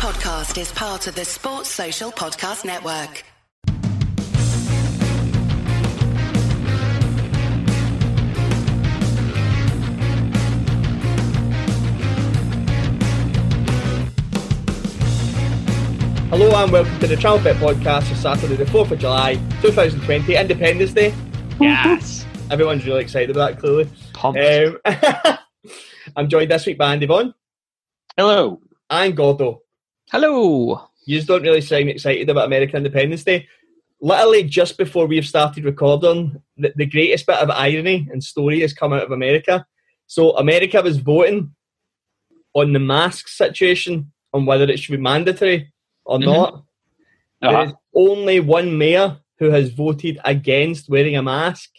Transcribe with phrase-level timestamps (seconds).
[0.00, 3.22] podcast is part of the Sports Social Podcast Network.
[16.30, 20.94] Hello and welcome to the Travel Podcast for Saturday, the 4th of July, 2020, Independence
[20.94, 21.12] Day.
[21.60, 22.24] Yes.
[22.50, 23.90] Everyone's really excited about that, clearly.
[24.14, 24.40] Pumped.
[24.40, 25.38] Um,
[26.16, 27.34] I'm joined this week by Andy Vaughan
[28.16, 28.62] Hello.
[28.88, 29.60] and Gordo.
[30.12, 30.88] Hello.
[31.04, 33.46] You just don't really sound excited about American Independence Day.
[34.00, 38.72] Literally, just before we've started recording, the, the greatest bit of irony and story has
[38.72, 39.64] come out of America.
[40.08, 41.54] So, America was voting
[42.54, 45.72] on the mask situation, on whether it should be mandatory
[46.04, 46.24] or Mhm.
[46.24, 46.64] not.
[47.40, 47.62] There Uh-huh.
[47.66, 51.70] is only one mayor who has voted against wearing a mask.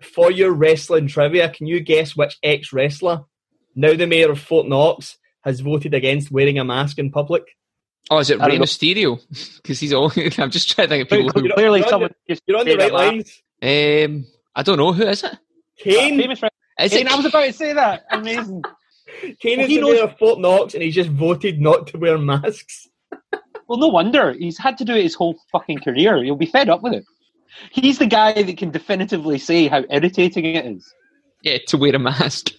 [0.00, 3.24] For your wrestling trivia, can you guess which ex wrestler,
[3.74, 7.42] now the mayor of Fort Knox, has voted against wearing a mask in public?
[8.10, 8.64] Oh, is it I don't Rey.
[8.66, 9.20] Mysterio?
[9.62, 10.10] Because he's all.
[10.38, 11.42] I'm just trying to think of people who.
[11.42, 13.42] You're- Clearly, you're on someone just You're on the right lines.
[13.62, 15.38] Um, I don't know who is it.
[15.78, 16.40] Kane, Famous?
[16.80, 17.12] Is Kane, it?
[17.12, 18.04] I was about to say that.
[18.10, 18.62] Amazing.
[19.40, 21.86] Kane Well, is he the knows- mayor of Fort Knox, and he just voted not
[21.88, 22.88] to wear masks.
[23.68, 26.22] well, no wonder he's had to do it his whole fucking career.
[26.24, 27.04] He'll be fed up with it.
[27.70, 30.92] He's the guy that can definitively say how irritating it is
[31.42, 32.50] Yeah, to wear a mask.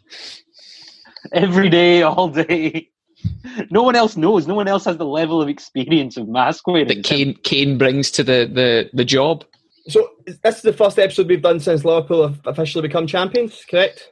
[1.33, 2.89] every day, all day.
[3.69, 4.47] No one else knows.
[4.47, 6.87] No one else has the level of experience of mask wearing.
[6.87, 9.43] That Kane Kane brings to the the the job.
[9.87, 10.09] So,
[10.43, 14.09] this is the first episode we've done since Liverpool have officially become champions, correct?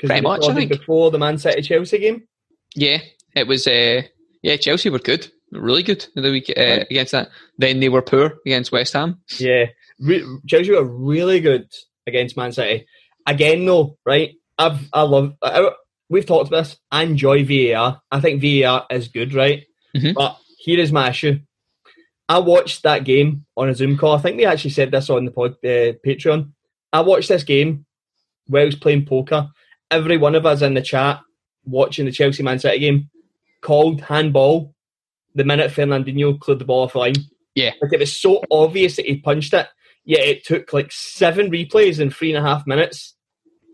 [0.00, 0.70] 'Cause Pretty much, I think.
[0.72, 2.26] Before the Man City Chelsea game.
[2.74, 2.98] Yeah,
[3.34, 3.66] it was.
[3.66, 4.02] Uh,
[4.42, 6.86] yeah, Chelsea were good, really good in the week uh, Right.
[6.90, 7.28] against that.
[7.56, 9.20] Then they were poor against West Ham.
[9.38, 9.66] Yeah,
[10.00, 11.68] Re- Chelsea were really good
[12.06, 12.86] against Man City.
[13.26, 14.34] Again, though, right?
[14.58, 15.34] I've I love.
[15.42, 15.70] I,
[16.08, 16.76] we've talked about this.
[16.90, 18.00] I enjoy VAR.
[18.10, 19.64] I think VAR is good, right?
[19.94, 20.14] Mhm.
[20.14, 21.38] But here is my issue.
[22.28, 24.16] I watched that game on a Zoom call.
[24.16, 26.50] I think we actually said this on the pod, uh, Patreon.
[26.92, 27.86] I watched this game
[28.46, 29.48] while I was playing poker.
[29.90, 31.20] Every one of us in the chat
[31.64, 33.10] watching the Chelsea Man City game
[33.60, 34.74] called handball
[35.34, 37.14] the minute Fernandinho cleared the ball off the line.
[37.54, 37.72] Yeah.
[37.80, 39.68] Like it was so obvious that he punched it,
[40.04, 43.14] yet it took like seven replays in three and a half minutes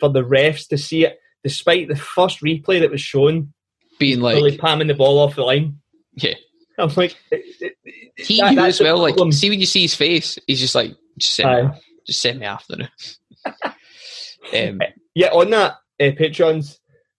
[0.00, 3.52] for the refs to see it, despite the first replay that was shown
[3.98, 5.78] Being like, really palming the ball off the line.
[6.14, 6.34] yeah,
[6.78, 7.76] I'm like, it- it-
[8.16, 8.98] he that- knew as well.
[8.98, 11.80] Like, see when you see his face, he's just like, just send me, Aye.
[12.06, 12.88] just send me after now.
[14.54, 14.80] um,
[15.14, 16.78] yeah, on that, uh, Patrons,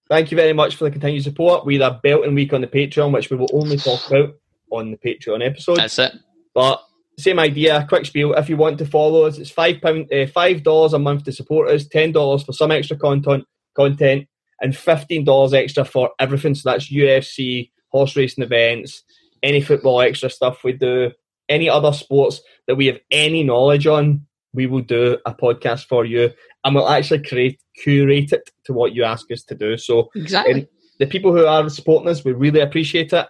[0.10, 1.66] thank you very much for the continued support.
[1.66, 4.36] We had a belting week on the Patreon, which we will only talk about
[4.72, 5.78] on the Patreon episode.
[5.78, 6.14] that's it.
[6.54, 6.82] But
[7.20, 8.34] same idea, quick spiel.
[8.34, 11.32] If you want to follow us, it's five pound, uh, five dollars a month to
[11.32, 13.46] support us, ten dollars for some extra content,
[13.76, 14.28] content,
[14.62, 16.56] and fifteen dollars extra for everything.
[16.56, 19.04] So that's UFC, horse racing events,
[19.42, 21.12] any football extra stuff we do,
[21.50, 24.26] any other sports that we have any knowledge on.
[24.54, 26.32] We will do a podcast for you,
[26.64, 29.78] and we'll actually create curate it to what you ask us to do.
[29.78, 30.68] So um, Exactly.
[31.00, 33.28] the people who are supporting us, we really appreciate it.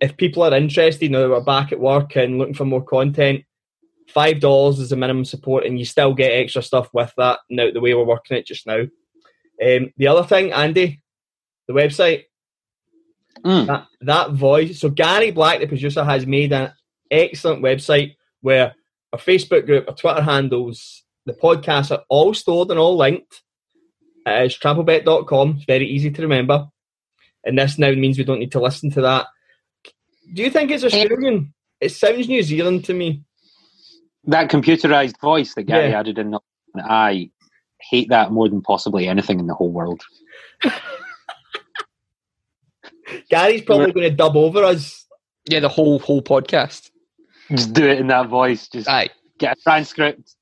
[0.00, 3.44] If people are interested now that we're back at work and looking for more content,
[4.08, 7.40] five dollars is the minimum support, and you still get extra stuff with that.
[7.50, 8.84] Now the way we're working it just now.
[9.62, 11.00] Um, the other thing, Andy,
[11.68, 12.24] the website
[13.44, 13.66] Mm.
[13.66, 14.78] that that voice.
[14.80, 16.72] So Gary Black, the producer, has made an
[17.10, 18.74] excellent website where
[19.12, 23.42] our Facebook group, our Twitter handles, the podcasts are all stored and all linked.
[24.26, 25.54] It is tramplebet.com.
[25.56, 26.68] It's very easy to remember.
[27.44, 29.26] And this now means we don't need to listen to that.
[30.32, 31.52] Do you think it's Australian?
[31.80, 33.22] It sounds New Zealand to me.
[34.24, 35.98] That computerized voice that Gary Yeah.
[36.00, 36.36] added in,
[36.76, 37.30] I
[37.90, 40.02] hate that more than possibly anything in the whole world.
[43.28, 45.06] Gary's probably going to dub over us.
[45.44, 46.90] Yeah, the whole whole podcast.
[47.50, 48.68] Just do it in that voice.
[48.68, 49.10] Just Aye.
[49.38, 50.34] get a transcript.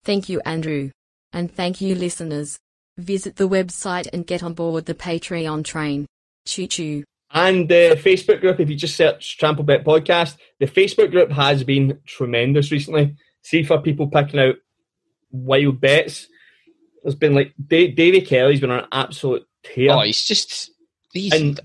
[0.04, 0.90] Thank you, Andrew.
[1.32, 2.58] And thank you, listeners.
[2.98, 6.06] Visit the website and get on board the Patreon train.
[6.46, 7.04] Choo choo.
[7.32, 11.64] And the Facebook group, if you just search Trample Bet Podcast, the Facebook group has
[11.64, 13.16] been tremendous recently.
[13.42, 14.56] See for people picking out
[15.30, 16.28] wild bets.
[17.02, 19.92] There's been like Davy Kelly's been on an absolute tear.
[19.92, 20.70] Oh, he's just
[21.12, 21.60] he's And-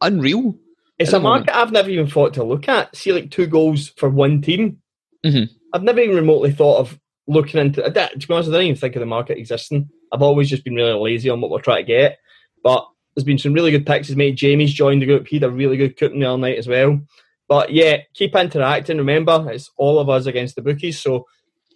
[0.00, 0.54] unreal.
[0.98, 1.46] it's a the moment.
[1.46, 2.94] market I've never even thought to look at.
[2.96, 4.78] See like two goals for one team.
[5.24, 5.48] Mhm.
[5.72, 8.76] I've never even remotely thought of looking into don't- To be honest, I didn't even
[8.76, 9.88] think of the market existing.
[10.12, 12.18] I've always just been really lazy on what we're trying to get.
[12.62, 12.86] But
[13.18, 14.08] there's been some really good picks.
[14.10, 14.36] made.
[14.36, 15.26] Jamie's joined the group.
[15.26, 17.00] He had a really good cooking the other night as well.
[17.48, 18.96] But yeah, keep interacting.
[18.96, 21.00] Remember, it's all of us against the bookies.
[21.00, 21.26] So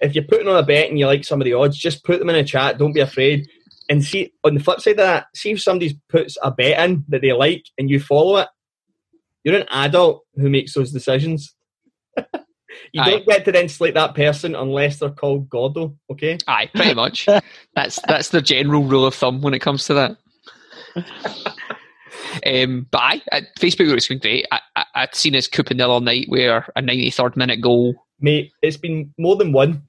[0.01, 2.21] if you're putting on a bet and you like some of the odds, just put
[2.21, 2.79] them in a chat.
[2.79, 3.49] Don't be afraid.
[3.89, 7.05] And see on the flip side of that, see if somebody puts a bet in
[7.09, 8.49] that they like and you follow it.
[9.43, 11.57] You're an adult who makes those decisions.
[12.17, 13.11] you Aye.
[13.11, 15.97] don't get to then slate that person unless they're called Gordo.
[16.09, 16.39] Okay.
[16.47, 17.27] Aye, pretty much.
[17.75, 20.17] that's that's the general rule of thumb when it comes to that.
[22.47, 24.47] Um, but I, I Facebook looks great.
[24.51, 27.95] I, I, I'd seen his Coupe the all night where a 93rd minute goal.
[28.21, 29.83] Mate, it's been more than one.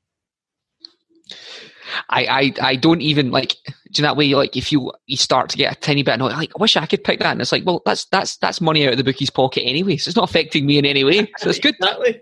[2.09, 5.17] I, I, I don't even like do you know that way like if you you
[5.17, 7.41] start to get a tiny bit annoyed like I wish I could pick that and
[7.41, 10.15] it's like well that's that's that's money out of the bookie's pocket anyway so it's
[10.15, 12.21] not affecting me in any way so it's good Exactly.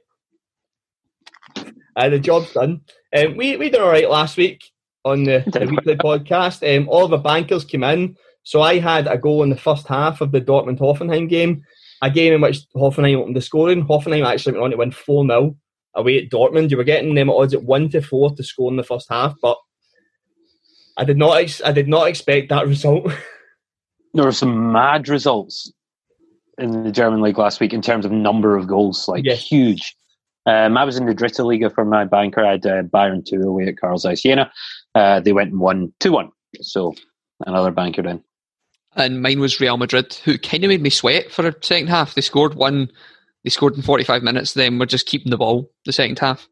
[1.95, 2.81] Uh, the job's done.
[3.15, 4.63] Um, we we did all right last week
[5.03, 6.63] on the, the weekly podcast.
[6.65, 10.21] Um, all the bankers came in, so I had a goal in the first half
[10.21, 11.63] of the Dortmund Hoffenheim game,
[12.01, 13.85] a game in which Hoffenheim opened the scoring.
[13.85, 15.55] Hoffenheim actually went on to win four 0
[15.95, 16.71] away at Dortmund.
[16.71, 19.35] You were getting them odds at one to four to score in the first half,
[19.41, 19.57] but
[20.97, 23.11] I did not ex- I did not expect that result.
[24.13, 25.71] There were some mad results
[26.57, 29.47] in the German league last week in terms of number of goals, like Yes.
[29.47, 29.95] huge.
[30.45, 32.43] Um, I was in the Dritte Liga for my banker.
[32.43, 34.51] I had uh, Bayern 2 away at Carl Zeiss Jena.
[34.95, 36.29] Uh, they went and won 2 1.
[36.61, 36.93] So
[37.45, 38.23] another banker in.
[38.95, 42.13] And mine was Real Madrid who kind of made me sweat for a second half
[42.13, 42.89] they scored one
[43.43, 46.47] they scored in 45 minutes then we're just keeping the ball the second half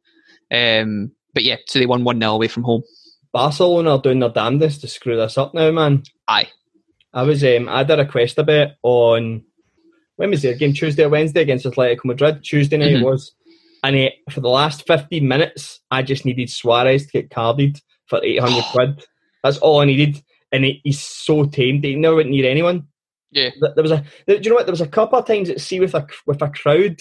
[0.51, 2.83] um, but yeah so they won 1-0 away from home
[3.31, 6.03] Barcelona are doing their damnedest to screw this up now, man.
[6.27, 6.49] aye
[7.13, 9.43] I was um, I did a quest a bit on
[10.15, 12.43] when was their game Tuesday or Wednesday against Atletico Madrid.
[12.43, 13.01] Tuesday night Mhm.
[13.01, 13.31] it was,
[13.83, 18.19] and uh, for the last fifteen minutes, I just needed Suarez to get carded for
[18.23, 19.05] eight hundred quid.
[19.43, 20.21] That's all I needed,
[20.51, 21.83] and he, he's so tamed.
[21.83, 22.87] He never wouldn't need anyone.
[23.31, 23.49] Yeah.
[23.75, 24.03] There was a.
[24.27, 24.65] Do you know what?
[24.65, 26.99] There was a couple of times at sea with a with a crowd.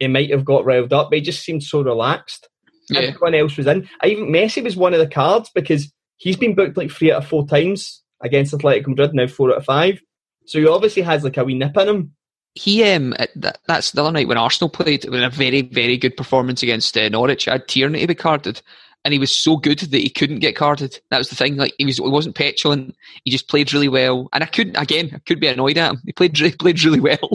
[0.00, 2.48] He might have got riled up, but he just seemed so relaxed.
[2.90, 3.88] yeah Everyone else was in.
[4.02, 7.22] I even Messi was one of the cards because he's been booked like three out
[7.22, 10.00] of four times against Athletic Madrid, now four out of five.
[10.46, 12.12] So he obviously has like a wee nip in him.
[12.54, 16.16] he um that, that's the other night when Arsenal played with a very very good
[16.16, 17.48] performance against uh, Norwich.
[17.48, 18.60] I had Tierney to be carded,
[19.04, 20.98] and he was so good that he couldn't get carded.
[21.10, 21.56] That was the thing.
[21.56, 22.96] Like he was, he wasn't petulant.
[23.24, 25.10] He just played really well, and I couldn't again.
[25.14, 26.02] I could be annoyed at him.
[26.06, 27.30] He played re- played really well,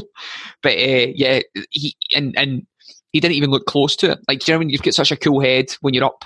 [0.64, 2.66] but uh, yeah, he and and
[3.12, 4.20] he didn't even look close to it.
[4.28, 6.26] Like do you know when you've got such a cool head when you're up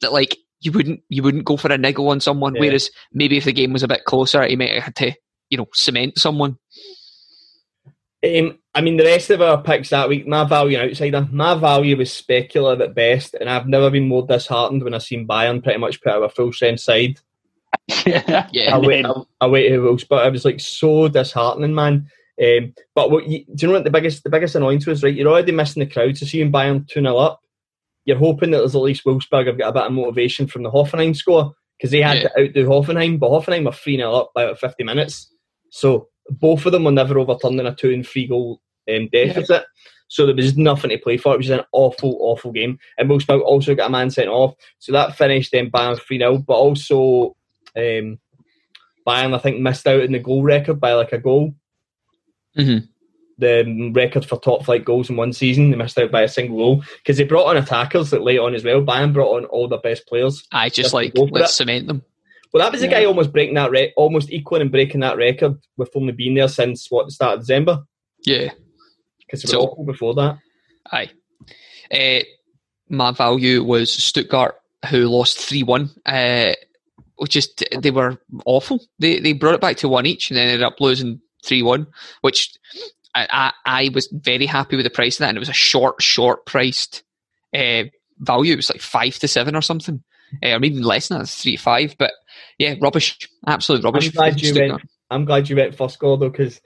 [0.00, 2.54] that like you wouldn't you wouldn't go for a niggle on someone.
[2.54, 2.60] Yeah.
[2.60, 5.12] Whereas maybe if the game was a bit closer, he might have had to
[5.50, 6.56] you know cement someone.
[8.24, 11.96] Um, I mean, the rest of our picks that week, my value outsider, my value
[11.96, 15.78] was speculative at best, and I've never been more disheartened when I've seen Bayern pretty
[15.78, 17.18] much put out a full strength side
[18.06, 18.48] yeah.
[18.52, 18.76] Yeah.
[18.76, 19.04] away,
[19.40, 20.04] away to Wolves.
[20.04, 22.08] But it was like so disheartening, man.
[22.42, 25.02] Um, but what you, do you know what the biggest the biggest annoyance was?
[25.02, 27.40] Right, you're already missing the crowd, to so seeing Bayern two 0 up,
[28.04, 30.70] you're hoping that there's at least Wolfsburg have got a bit of motivation from the
[30.70, 32.28] Hoffenheim score because they had Yeah.
[32.28, 35.34] to outdo Hoffenheim, but Hoffenheim were three 0 up by about 50 minutes,
[35.70, 39.64] so both of them were never overturned in a two and three goal um, deficit.
[40.08, 41.34] So there was nothing to play for.
[41.34, 42.78] It was an awful, awful game.
[42.98, 44.56] And Wolfsburg also got a man sent off.
[44.80, 46.38] So that finished um, Bayern 3 0.
[46.38, 47.36] But also,
[47.76, 48.18] um,
[49.06, 51.54] Bayern, I think, missed out in the goal record by like a goal.
[52.58, 52.88] Mhm.
[53.38, 56.58] The record for top flight goals in one season, they missed out by a single
[56.58, 58.82] goal because they brought on attackers that late on as well.
[58.82, 60.46] Bayern brought on all their best players.
[60.50, 62.02] I just Just like let's cement them.
[62.52, 62.90] Well, that was Yeah.
[62.90, 66.48] guy almost breaking that, re- almost equaling and breaking that record with only being there
[66.48, 67.84] since what the start of December
[68.26, 68.50] Yeah.
[69.20, 70.38] because they So- were awful before that.
[70.90, 71.10] Aye.
[71.92, 72.24] Uh,
[72.88, 74.56] my value was Stuttgart,
[74.90, 75.90] who lost 3 1.
[76.06, 76.52] Uh,
[77.16, 78.16] which is, they were
[78.46, 78.82] awful.
[78.98, 81.86] They they brought it back to one each and then ended up losing 3 1,
[82.22, 82.50] which
[83.14, 83.52] I, I,
[83.84, 85.28] I was very happy with the price of that.
[85.28, 87.02] And it was a short, short priced
[87.54, 87.84] uh,
[88.18, 88.54] value.
[88.54, 90.02] It was like 5 to 7 or something.
[90.42, 91.96] Uh, or even less than that, 3 to 5.
[91.98, 92.12] But
[92.60, 93.18] yeah, rubbish.
[93.46, 94.08] Absolute rubbish.
[94.08, 94.70] I'm glad you Stuttgart.
[94.80, 94.90] went.
[95.10, 96.60] I'm glad you went first, Gordo, because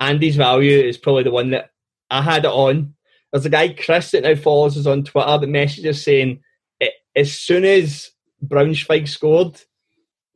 [0.00, 1.70] Andy's value is probably the one that
[2.10, 2.94] I had it on.
[3.32, 6.40] There's a guy Chris that now follows us on Twitter that messages saying
[6.80, 8.10] it, as soon as
[8.44, 9.60] Braunschweig scored,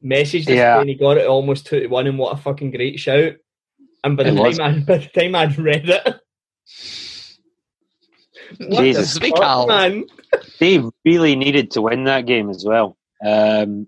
[0.05, 0.77] messaged us Yeah.
[0.79, 3.35] saying he got it almost two to one, and what a fucking great shout!
[4.03, 4.59] And by the It time was.
[4.61, 6.05] I by the time I'd read it,
[8.59, 9.19] what Jesus.
[9.19, 10.05] fuck, man!
[10.59, 12.97] They really needed to win that game as well.
[13.25, 13.87] Um,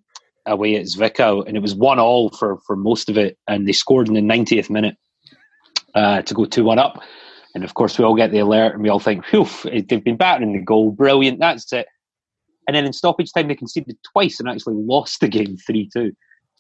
[0.49, 3.73] away at Zwickau, and it was one all for for most of it, and they
[3.73, 4.97] scored in the 90th minute
[5.95, 7.02] uh, to go two one up.
[7.55, 10.17] And of course, we all get the alert, and we all think, "Phew, they've been
[10.17, 11.87] battering the goal, brilliant, that's it."
[12.67, 16.12] And then in stoppage time, they conceded twice and actually lost the game three two.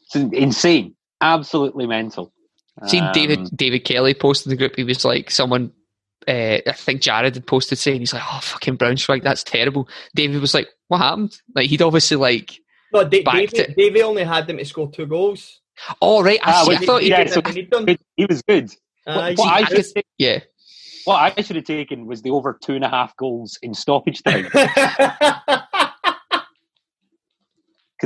[0.02, 2.32] It's insane, absolutely mental.
[2.86, 4.76] Seen Um, David David Kelly posted in the group.
[4.76, 5.72] He was like, someone,
[6.26, 9.88] uh, I think Jared had posted saying he's like, oh fucking Braunschweig, that's terrible.
[10.14, 11.36] David was like, What happened?
[11.54, 12.58] Like he'd obviously like.
[12.92, 13.74] No, Da- Backed Davey.
[13.76, 15.60] Davey only had them to score two goals.
[16.02, 17.32] Oh right, I, Ah, see, I thought he yeah, did.
[17.32, 17.62] so- They.
[17.62, 17.98] Good.
[18.16, 18.70] He was good.
[19.06, 19.34] Aye.
[19.36, 20.40] what, I I should could- have taken, Yeah,
[21.04, 24.22] what I should have taken was the over two and a half goals in stoppage
[24.22, 25.60] time because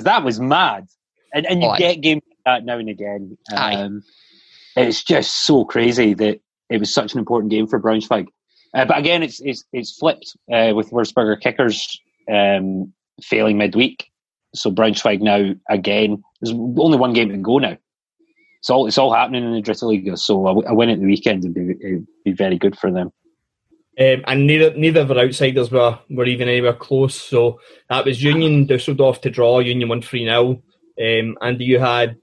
[0.05, 0.87] that was mad.
[1.35, 1.79] And and you Oh, aye.
[1.79, 3.37] get games like that now and again.
[3.55, 4.03] Um,
[4.77, 8.27] it's just so crazy that it was such an important game for Braunschweig.
[8.75, 11.99] Uh, but again, it's it's it's flipped uh, with Würzburger kickers
[12.31, 14.11] um, failing midweek.
[14.55, 16.23] So Braunschweig now again.
[16.41, 17.77] There's only one game to go now.
[18.61, 20.17] It's all it's all happening in the Dritte Liga.
[20.17, 22.91] So a, w- a win at the weekend would be it'd be very good for
[22.91, 23.13] them.
[24.01, 27.15] Um, and neither neither of our outsiders were, were even anywhere close.
[27.15, 29.59] So that was Union Dusseldorf to draw.
[29.59, 30.51] Union won 3 0.
[30.51, 32.17] Um, and you had.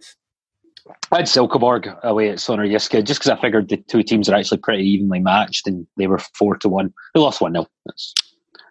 [1.12, 4.58] I had Silkeborg away at SønderjyskE just because I figured the two teams are actually
[4.58, 6.92] pretty evenly matched and they were four to one.
[7.14, 7.68] They lost one 0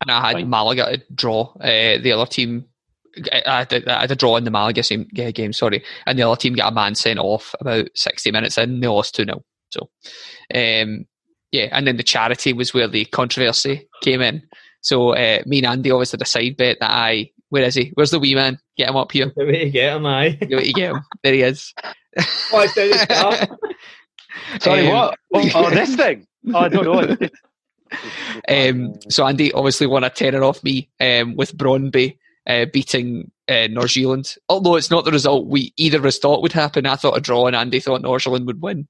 [0.03, 0.51] and I had Fine.
[0.51, 1.53] Malaga to draw.
[1.61, 2.65] Uh, the other team,
[3.33, 6.19] I had, a, I had a draw in the Malaga same, yeah, game, sorry, and
[6.19, 8.81] the other team got a man sent off about sixty minutes in.
[8.81, 9.91] They lost two 0 So,
[10.55, 11.07] um,
[11.53, 14.43] yeah, and then the charity was where the controversy came in.
[14.81, 17.31] So uh, me and Andy always had a side bet that I.
[17.51, 17.93] Where is he?
[17.95, 18.59] Where's the wee man?
[18.77, 19.33] Get him up here.
[19.35, 20.39] The way to get him, aye.
[20.43, 21.01] You you get him.
[21.23, 21.73] There he is.
[22.53, 23.59] Oh, it's down the.
[24.61, 25.19] Sorry, Um, what?
[25.35, 26.27] Oh, oh, this thing?
[26.53, 26.85] Oh, I don't
[27.21, 27.29] know.
[28.49, 32.18] Um, so Andy obviously won a tenner off me um, with Brondby
[32.49, 33.97] uh, beating uh, North
[34.49, 36.87] Although it's not the result we either of us thought would happen.
[36.87, 38.89] I thought a draw and Andy thought North would win.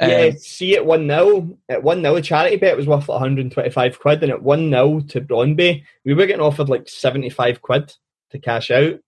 [0.00, 1.58] Um, yeah, see at 1 0.
[1.68, 4.22] At 1 0, the charity bet was worth 125 quid.
[4.22, 7.92] And at 1 0 to Brondby, we were getting offered like 75 quid
[8.30, 9.00] to cash out.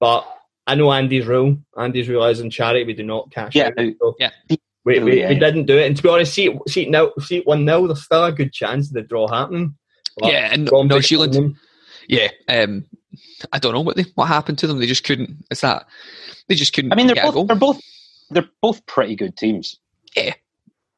[0.00, 0.26] But
[0.66, 1.58] I know Andy's rule.
[1.76, 3.94] Andy's rule is in charity, we do not cash Yeah, out.
[4.00, 4.30] So yeah.
[4.84, 5.28] We, we, Yeah.
[5.28, 5.86] we didn't do it.
[5.86, 8.24] And to be honest, see it, see it, now, see it 1 0, there's still
[8.24, 9.76] a good chance of the draw happening.
[10.18, 11.56] But yeah, and Brondby North Zealand,
[12.08, 12.28] yeah.
[12.48, 12.86] Um,
[13.52, 14.78] I don't know what they what happened to them.
[14.78, 15.44] They just couldn't.
[15.50, 15.86] It's that
[16.48, 16.92] they just couldn't.
[16.92, 17.80] I mean, they're both, they're both
[18.30, 19.78] they're both pretty good teams.
[20.16, 20.34] Yeah.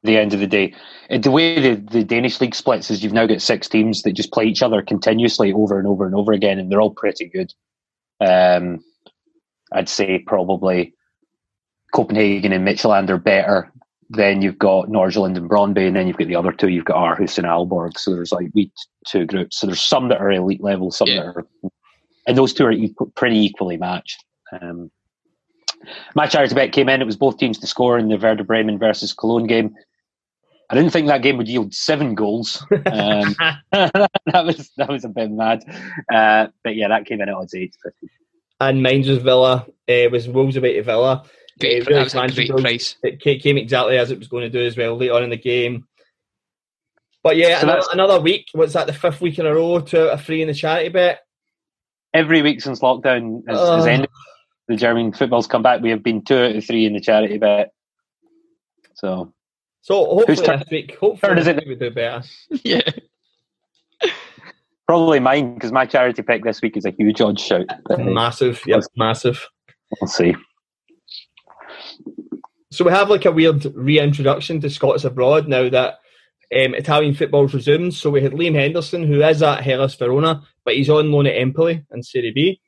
[0.03, 0.73] The end of the day,
[1.09, 4.13] And the way the, the Danish league splits is you've now got six teams that
[4.13, 7.25] just play each other continuously over and over and over again, and they're all pretty
[7.25, 7.53] good.
[8.19, 8.83] Um,
[9.71, 10.95] I'd say probably
[11.93, 13.71] Copenhagen and Midtjylland are better.
[14.09, 16.69] Then you've got Norgeland and Brøndby, and then you've got the other two.
[16.69, 17.97] You've got Aarhus and Aalborg.
[17.97, 18.71] So there's like we
[19.07, 19.59] two groups.
[19.59, 21.17] So there's some that are elite level, some Yeah.
[21.27, 21.47] that are,
[22.27, 24.23] and those two are equal, pretty equally matched.
[24.51, 24.91] Um,
[26.15, 27.01] my charity bet came in.
[27.01, 29.75] It was both teams to score in the Werder Bremen versus Cologne game.
[30.69, 32.65] I didn't think that game would yield seven goals.
[32.71, 33.35] Um,
[33.71, 35.63] that was that was a bit mad,
[36.13, 38.07] uh, but yeah, that came in at odds eight fifty.
[38.61, 39.65] and mine was Villa.
[39.89, 41.23] Uh, was Wolves away to Villa.
[41.59, 42.95] Great, Uh, really that was a great price.
[43.03, 45.37] It came exactly as it was going to do as well late on in the
[45.37, 45.87] game.
[47.23, 48.47] But yeah, So another, another week.
[48.53, 48.87] What's that?
[48.87, 51.19] The fifth week in a row to a free in the charity bet.
[52.13, 54.09] Every week since lockdown has, has ended,
[54.67, 55.81] the German football's come back.
[55.81, 57.71] We have been two out of three in the charity bet.
[58.95, 59.33] So
[59.81, 61.67] So hopefully turn- this week, hopefully turn it?
[61.67, 62.23] we do better.
[62.63, 62.81] Yeah,
[64.87, 67.67] probably mine because my charity pick this week is a huge odd shout.
[67.97, 69.47] Massive, yes, massive.
[70.01, 70.35] we'll see.
[72.71, 75.99] So we have like a weird reintroduction to Scots abroad now that
[76.53, 77.93] um, Italian football's resumed.
[77.93, 81.35] So we had Liam Henderson, who is at Hellas Verona, but he's on loan at
[81.35, 82.61] Empoli in Serie B.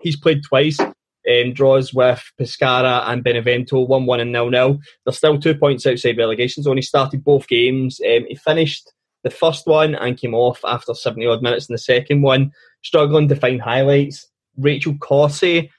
[0.00, 4.78] He's played twice, um, draws with Pescara and Benevento, 1 1 and 0 0.
[5.04, 6.76] They're still two points outside relegation zone.
[6.76, 8.00] He started both games.
[8.04, 11.78] Um, he finished the first one and came off after 70 odd minutes in the
[11.78, 12.50] second one,
[12.82, 14.28] struggling to find highlights.
[14.56, 15.70] Rachel Corsie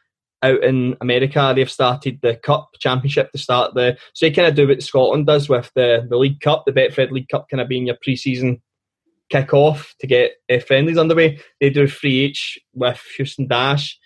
[0.43, 3.97] out in America, they've started the Cup Championship to start the.
[4.13, 7.11] So they kind of do what Scotland does with the, the League Cup, the Betfred
[7.11, 8.61] League Cup kind of being your pre season
[9.29, 11.39] kick off to get uh, friendlies underway.
[11.59, 13.97] They do free each with Houston Dash.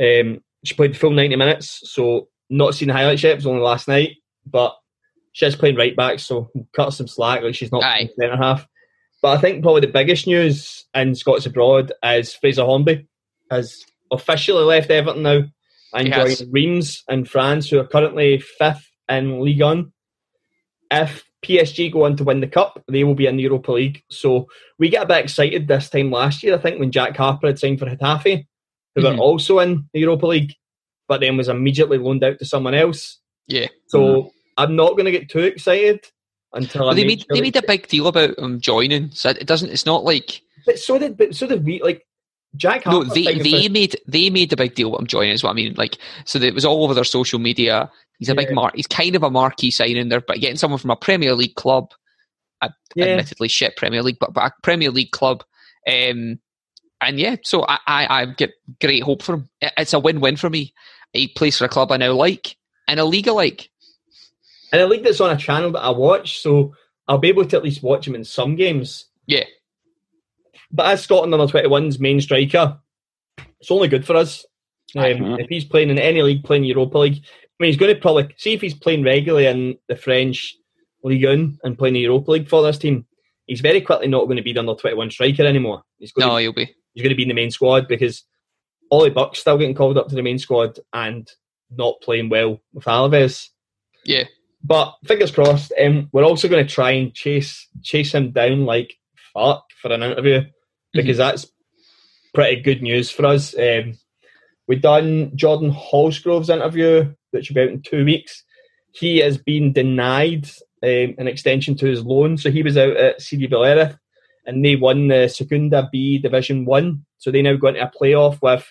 [0.00, 3.46] Um, she played the full 90 minutes, so not seen the highlights yet, it was
[3.46, 4.74] only last night, but
[5.32, 8.08] she's playing right back, so cut some slack, like she's not Aye.
[8.18, 8.66] centre half.
[9.20, 13.06] But I think probably the biggest news in Scots abroad is Fraser Hornby
[13.50, 15.42] has officially left Everton now
[15.92, 19.92] and joined Reims in France, who are currently fifth in Ligue 1.
[20.90, 24.02] If PSG go on to win the cup, they will be in the Europa League.
[24.10, 24.46] So
[24.78, 27.58] we get a bit excited this time last year, I think, when Jack Harper had
[27.58, 28.44] signed for Getafe,
[28.94, 29.16] who Mhm.
[29.16, 30.54] were also in the Europa League,
[31.08, 33.18] but then was immediately loaned out to someone else.
[33.48, 33.66] yeah.
[33.88, 36.06] So I'm not going to get too excited
[36.52, 39.46] until I they made sure they made a big deal about him joining, so it
[39.46, 39.70] doesn't.
[39.70, 41.82] It's not like But so did, but so did we.
[41.82, 42.06] Like
[42.56, 45.32] Jack no, they they for- made they made a big deal about him joining.
[45.32, 45.74] Is what I mean.
[45.76, 47.90] Like, so that it was all over their social media.
[48.18, 48.76] He's a big mark.
[48.76, 51.90] He's kind of a marquee signing there, but getting someone from a Premier League club,
[52.94, 53.06] yeah.
[53.06, 55.42] admittedly shit Premier League, but, but a Premier League club,
[55.88, 56.38] um,
[57.00, 59.48] and yeah, so I, I, I get great hope for him.
[59.60, 60.72] It's a win-win for me.
[61.12, 62.56] He plays for a club I now like
[62.86, 63.70] and a league I like.
[64.72, 66.74] And a league that's on a channel that I watch, so
[67.08, 69.06] I'll be able to at least watch him in some games.
[69.26, 69.44] Yeah.
[70.72, 72.78] But as Scotland under 21's main striker,
[73.60, 74.44] it's only good for us.
[74.96, 75.38] Um.
[75.38, 78.34] If he's playing in any league, playing Europa League, I mean, he's going to probably
[78.36, 80.56] see if he's playing regularly in the French
[81.02, 83.06] Ligue 1 and playing the Europa League for this team.
[83.46, 85.82] He's very quickly not going to be the under 21 striker anymore.
[85.98, 86.74] He's going, No, to, he'll be.
[86.94, 88.24] he's going to be in the main squad because
[88.90, 91.28] Ollie Burke's still getting called up to the main squad and
[91.70, 93.48] not playing well with Alaves.
[94.04, 94.24] Yeah.
[94.64, 95.72] But fingers crossed.
[95.82, 98.94] Um, we're also going to try and chase chase him down like
[99.34, 100.42] fuck for an interview
[100.92, 101.46] because that's
[102.34, 103.56] pretty good news for us.
[103.58, 103.98] Um,
[104.68, 108.44] we done Jordan Holsgrove's interview, which will be out in two weeks.
[108.92, 110.48] He has been denied
[110.82, 113.98] um, an extension to his loan, so he was out at CD Valera,
[114.46, 117.04] and they won the Segunda B Division One.
[117.18, 118.70] So they now go into a playoff with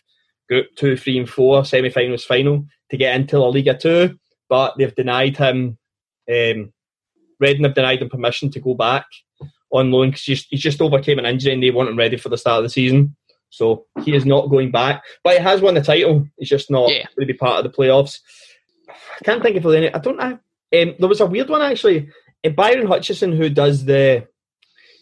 [0.49, 4.17] Group Two, Three, and Four semi-finals, final to get into La Liga Two.
[4.49, 5.77] But they've denied him.
[6.31, 6.73] Um,
[7.41, 9.05] have denied him permission to go back
[9.71, 12.29] on loan because he's, he's just overcame an injury and they want him ready for
[12.29, 13.15] the start of the season.
[13.49, 16.27] So he is not going back, but he has won the title.
[16.37, 17.05] He's just not Yeah.
[17.15, 18.19] going to be part of the playoffs.
[18.89, 19.93] I can't think of any.
[19.93, 20.39] I don't know.
[20.73, 22.09] Um, there was a weird one actually.
[22.45, 24.27] Uh, Byron Hutchison, who does the,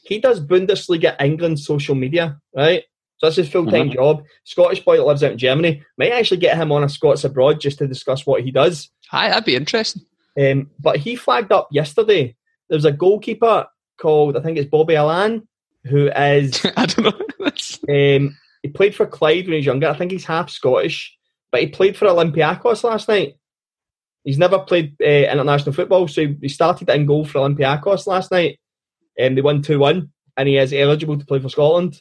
[0.04, 2.84] he does Bundesliga England social media, right?
[3.18, 4.24] So that's his full time job.
[4.46, 5.84] Scottish boy that lives out in Germany.
[5.98, 8.90] Might actually get him on a Scots abroad just to discuss what he does.
[9.12, 10.04] Hi, that'd be interesting.
[10.40, 12.36] Um, but he flagged up yesterday.
[12.70, 13.68] There's a goalkeeper
[14.00, 15.48] called I think it's Bobby Allain,
[15.86, 17.52] who is I don't know.
[17.90, 19.88] Um, he played for Clyde when he was younger.
[19.88, 21.18] I think he's half Scottish,
[21.52, 23.36] but he played for Olympiacos last night.
[24.24, 28.32] He's never played uh, international football, so he- he started in goal for Olympiacos last
[28.32, 28.60] night.
[29.20, 32.00] Um, they won 2 1, and he is eligible to play for Scotland.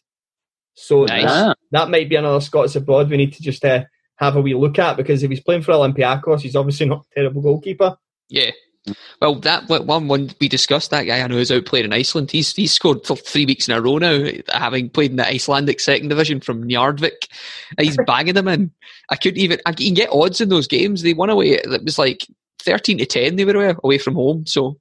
[0.74, 1.24] So Nice.
[1.24, 3.84] that, Ah, that might be another Scots abroad we need to just uh,
[4.16, 7.14] have a wee look at because if he's playing for Olympiacos, he's obviously not a
[7.14, 7.96] terrible goalkeeper.
[8.28, 8.50] yeah.
[9.20, 10.90] Well, that one one we discussed.
[10.90, 12.30] That guy I know is out playing in Iceland.
[12.30, 15.80] He's he's scored for three weeks in a row now, having played in the Icelandic
[15.80, 17.28] second division from Njarðvík.
[17.78, 18.70] He's banging them in.
[19.10, 19.60] I couldn't even.
[19.66, 21.02] I can get odds in those games.
[21.02, 21.50] They won away.
[21.50, 22.26] It was like
[22.60, 23.36] thirteen to ten.
[23.36, 24.46] They were away, away from home.
[24.46, 24.78] So,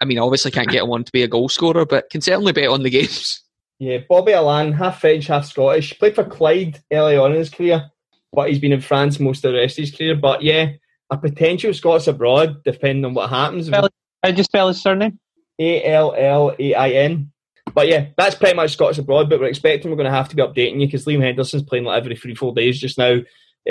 [0.00, 2.68] I mean, obviously can't get one to be a goal scorer, but can certainly bet
[2.68, 3.42] on the games.
[3.80, 5.96] Yeah, Bobby Allain, half French, half Scottish.
[6.00, 7.88] Played for Clyde early on in his career,
[8.32, 10.16] but he's been in France most of the rest of his career.
[10.16, 10.72] But yeah,
[11.10, 13.68] a potential Scots abroad, depending on what happens.
[13.68, 13.82] How
[14.30, 15.18] do you spell his surname?
[15.58, 17.32] A L L A I N.
[17.74, 19.28] But yeah, that's pretty much Scots abroad.
[19.28, 21.84] But we're expecting we're going to have to be updating you because Liam Henderson's playing
[21.84, 23.18] like every three, four days just now.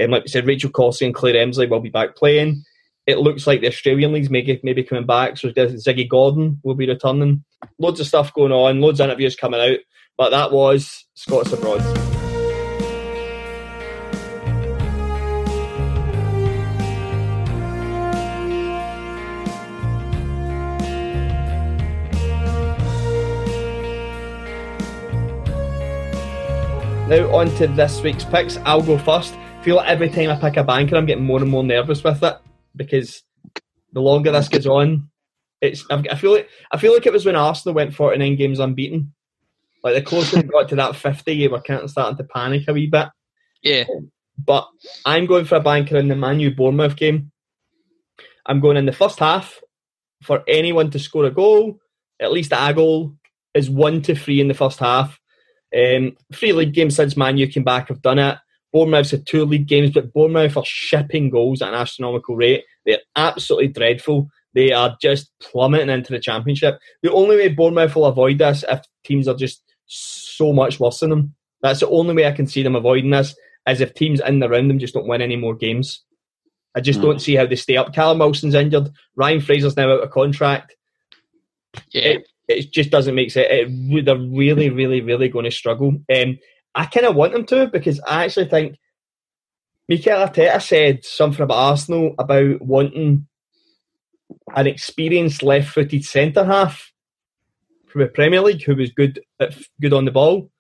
[0.02, 2.63] Um, like we said, Rachel Corsie and Claire Emslie will be back playing.
[3.06, 5.38] It looks like the Australian league's maybe maybe coming back.
[5.38, 7.43] So Ziggy Gordon will be returning.
[7.80, 8.82] Loads of stuff going on.
[8.82, 9.80] Loads of interviews coming out.
[10.17, 12.17] But that was Scots abroad.
[27.08, 28.58] Now on to this week's picks.
[28.65, 29.34] I'll go first.
[29.34, 32.04] I feel like every time I pick a banker, I'm getting more and more nervous
[32.04, 32.38] with it
[32.76, 33.24] because
[33.93, 35.10] the longer this goes on,
[35.62, 35.86] it's.
[35.89, 39.13] I've, feel like I feel like it was when Arsenal went 49 games unbeaten.
[39.86, 42.65] Like the closer it got to that 50, you were kind of starting to panic
[42.67, 43.08] a wee bit.
[43.63, 43.86] Yeah,
[44.38, 44.67] But
[45.06, 47.32] I'm going for a banker in the Man U Bournemouth game.
[48.46, 49.62] I'm going in the first half
[50.24, 51.80] for anyone to score a goal,
[52.20, 53.15] at least a goal,
[53.54, 55.17] is one to three in the first half.
[55.76, 58.38] Um, three league games since Man U came back have done it.
[58.74, 62.64] Bournemouth's had two league games, but Bournemouth are shipping goals at an astronomical rate.
[62.86, 64.30] They're absolutely dreadful.
[64.54, 66.80] They are just plummeting into the championship.
[67.04, 71.10] The only way Bournemouth will avoid this if teams are just so much worse than
[71.12, 71.36] them.
[71.62, 73.36] That's the only way I can see them avoiding this,
[73.68, 76.04] is if teams in and around them just don't win any more games.
[76.76, 77.06] I just Hmm.
[77.06, 77.94] don't see how they stay up.
[77.94, 78.90] Callum Wilson's injured.
[79.16, 80.76] Ryan Fraser's now out of contract.
[81.92, 82.02] yeah.
[82.04, 83.48] It, it just doesn't make sense.
[83.50, 85.98] It, re- they're really, really, really going to struggle.
[86.14, 86.38] Um,
[86.76, 88.78] I kind of want them to because I actually think
[89.90, 93.28] Mikel Arteta said something about Arsenal about wanting
[94.56, 96.92] an experienced left-footed centre half
[97.88, 100.52] from the Premier League who was good at, good on the ball,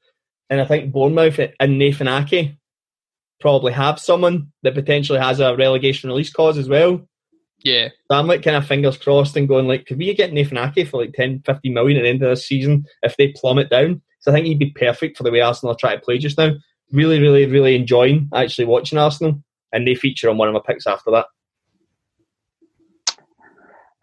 [0.49, 2.55] and I think Bournemouth and Nathan Ake
[3.39, 7.07] probably have someone that potentially has a relegation release clause as well.
[7.67, 7.89] Yeah.
[8.09, 10.87] So I'm like kind of fingers crossed and going like, could we get Nathan Ake
[10.87, 14.01] for like 10, 15 million at the end of this season if they plummet down?
[14.19, 16.37] So I think he'd be perfect for the way Arsenal are trying to play just
[16.37, 16.51] now.
[16.91, 20.87] Really, really, really enjoying actually watching Arsenal, and they feature on one of my picks
[20.87, 21.25] after that.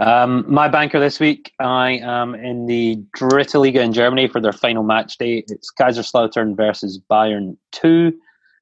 [0.00, 4.53] Um, my banker this week, I am in the Dritte Liga in Germany for their
[4.53, 5.44] final match day.
[5.48, 8.12] It's Kaiserslautern versus Bayern 2.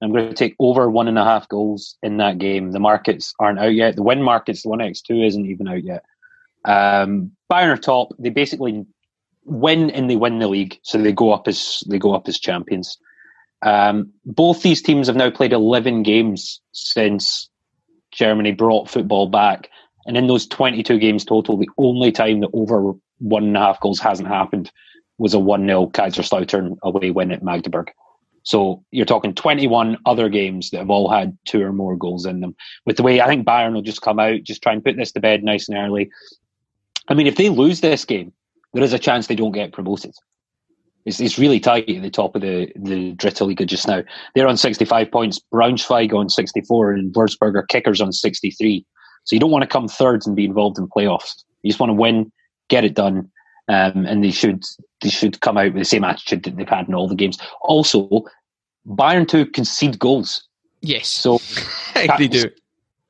[0.02, 2.72] I'm going to take over one and a half goals in that game.
[2.72, 3.94] The markets aren't out yet.
[3.94, 6.04] The win markets, the 1x2 isn't even out yet.
[6.64, 8.08] Um, Bayern are top.
[8.18, 8.84] They basically
[9.44, 12.38] win and they win the league, so they go up as they go up as
[12.38, 12.98] champions.
[13.64, 17.48] Um, both these teams have now played 11 games since
[18.10, 19.68] Germany brought football back.
[20.04, 23.80] And in those 22 games total, the only time that over one and a half
[23.80, 24.72] goals hasn't happened
[25.18, 27.92] was a 1 0 Kaiserslautern away win at Magdeburg.
[28.44, 32.40] So you're talking 21 other games that have all had two or more goals in
[32.40, 32.56] them.
[32.86, 35.12] With the way I think Bayern will just come out, just try and put this
[35.12, 36.10] to bed nice and early.
[37.08, 38.32] I mean, if they lose this game,
[38.72, 40.14] there is a chance they don't get promoted.
[41.04, 44.02] It's, it's really tight at the top of the, the Dritte Liga just now.
[44.34, 48.86] They're on 65 points, Braunschweig on 64, and Würzburger Kickers on 63.
[49.24, 51.42] So you don't want to come third and be involved in playoffs.
[51.62, 52.30] You just want to win,
[52.68, 53.30] get it done,
[53.68, 54.64] um, and they should
[55.00, 57.38] they should come out with the same attitude that they've had in all the games.
[57.62, 58.24] Also,
[58.86, 60.46] Bayern to concede goals.
[60.80, 61.38] Yes, so
[61.94, 62.50] they do.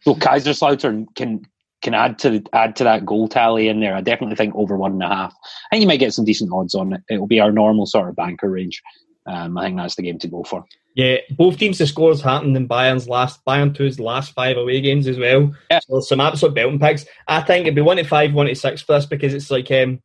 [0.00, 1.46] So Kaiserslautern can
[1.82, 3.94] can add to add to that goal tally in there.
[3.94, 5.34] I definitely think over one and a half.
[5.42, 7.02] I think you might get some decent odds on it.
[7.10, 8.82] It'll be our normal sort of banker range.
[9.26, 10.64] Um, I think that's the game to go for.
[10.94, 15.06] Yeah, both teams' the scores happened in Bayern's last Bayern 2's last five away games
[15.06, 15.54] as well.
[15.70, 15.80] Yeah.
[15.88, 17.06] So some absolute belting picks.
[17.28, 19.70] I think it'd be one to five, one to six for us because it's like
[19.70, 20.02] um,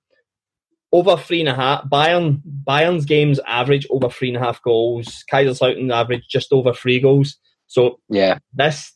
[0.92, 1.84] over three and a half.
[1.90, 5.24] Bayern Bayern's games average over three and a half goals.
[5.32, 7.38] Kaiserslautern average just over three goals.
[7.68, 8.94] So yeah, this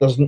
[0.00, 0.18] there's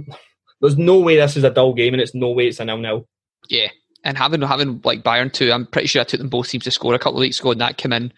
[0.60, 2.78] there's no way this is a dull game, and it's no way it's a nil
[2.78, 3.08] nil.
[3.48, 3.68] Yeah,
[4.04, 6.70] and having having like Bayern too, I'm pretty sure I took them both teams to
[6.70, 8.12] score a couple of weeks ago, and that came in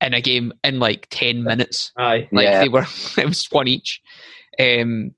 [0.00, 1.92] in a game in like ten minutes.
[1.96, 2.60] Aye, like yeah.
[2.60, 2.86] they were
[3.18, 4.00] it was one each.
[4.58, 5.14] Um,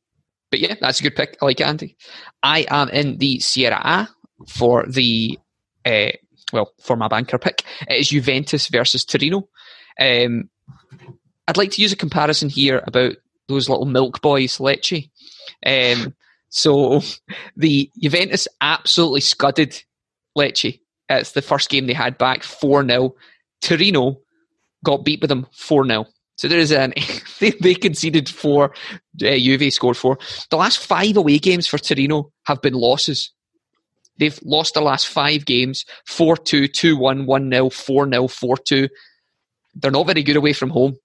[0.51, 1.38] but yeah, that's a good pick.
[1.40, 1.97] I like it, Andy.
[2.42, 4.09] I am in the Serie A
[4.47, 5.38] for the
[5.87, 6.11] uh,
[6.53, 7.65] well for my banker pick.
[7.88, 9.49] It is Juventus versus Torino.
[10.01, 10.51] Um,
[11.49, 13.17] I'd like to use a comparison here about
[13.49, 15.11] those little milk boys, Lecce.
[15.67, 16.15] Um,
[16.49, 17.01] so
[17.57, 19.83] the Juventus absolutely scudded
[20.37, 20.81] Lecce.
[21.09, 23.15] It's the first game they had back 4 0.
[23.61, 24.21] Torino
[24.85, 26.07] got beat with them 4 0.
[26.37, 26.95] So there is an
[27.41, 28.75] they, conceded four,
[29.23, 30.19] uh, Juve scored four.
[30.51, 33.31] The last five away games for Torino have been losses.
[34.18, 38.57] They've lost the last five games 4 2, 2 1, 1 0, 4 0, 4
[38.57, 38.88] 2.
[39.75, 40.96] They're not very good away from home.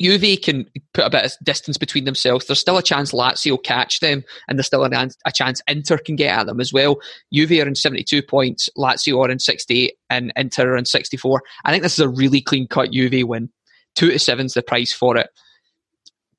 [0.00, 2.46] Juve can put a bit of distance between themselves.
[2.46, 6.36] There's still a chance Lazio catch them, and there's still a, chance Inter can get
[6.36, 6.98] at them as well.
[7.32, 11.42] Juve are in 72 points, Lazio are in 68, and Inter are in 64.
[11.64, 13.50] I think this is a really clean cut Juve win.
[13.94, 15.28] Two to seven's the price for it.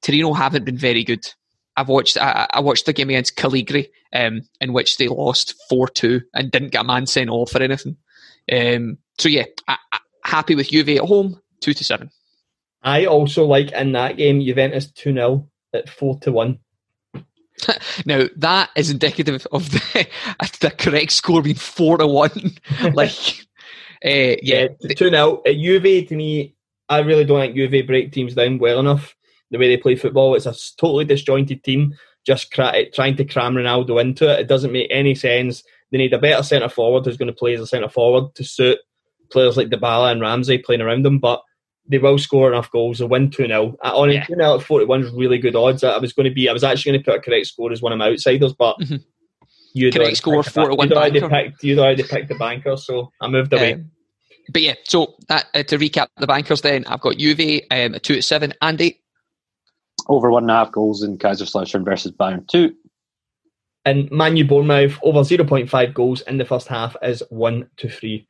[0.02, 1.26] Torino haven't been very good.
[1.76, 5.88] I've watched I, I watched the game against Cagliari, um, in which they lost four
[5.88, 7.98] two and didn't get a man sent off or anything.
[8.52, 12.12] Um, so yeah, I, I, happy with Juve at home, two to seven.
[12.84, 16.60] I also like in that game Juventus two 0 at four to one.
[18.06, 20.08] now that is indicative of the
[20.60, 22.58] the correct score being four to one.
[22.94, 23.46] like,
[24.06, 26.56] uh, yeah, two 0 at Juve to me.
[26.90, 29.16] I really don't think Juve break teams down well enough.
[29.52, 31.94] The way they play football, it's a totally disjointed team.
[32.26, 35.64] Just cra- trying to cram Ronaldo into it, it doesn't make any sense.
[35.92, 38.44] They need a better centre forward who's going to play as a centre forward to
[38.44, 38.80] suit
[39.32, 41.20] players like Dybala and Ramsey playing around them.
[41.20, 41.42] But
[41.88, 43.00] they will score enough goals.
[43.00, 43.76] They'll win 2 0.
[43.84, 45.84] On a 2 0 at 41 is really good odds.
[45.84, 47.82] I was going to be, I was actually going to put a correct score as
[47.82, 48.96] one of my outsiders, but mm-hmm.
[49.74, 53.12] you correct score 4 to 1 you'd already, picked, you'd already picked the banker, so
[53.20, 53.74] I moved away.
[53.74, 53.92] Um,
[54.52, 58.16] but yeah, so that, uh, to recap the bankers then, I've got Juve um, 2
[58.16, 58.54] at 7.
[58.62, 59.02] Andy?
[60.08, 62.74] Over one and a half goals in Kaiserslautern versus Bayern 2.
[63.86, 68.28] And Manu Bournemouth over 0.5 goals in the first half is 1 to 3.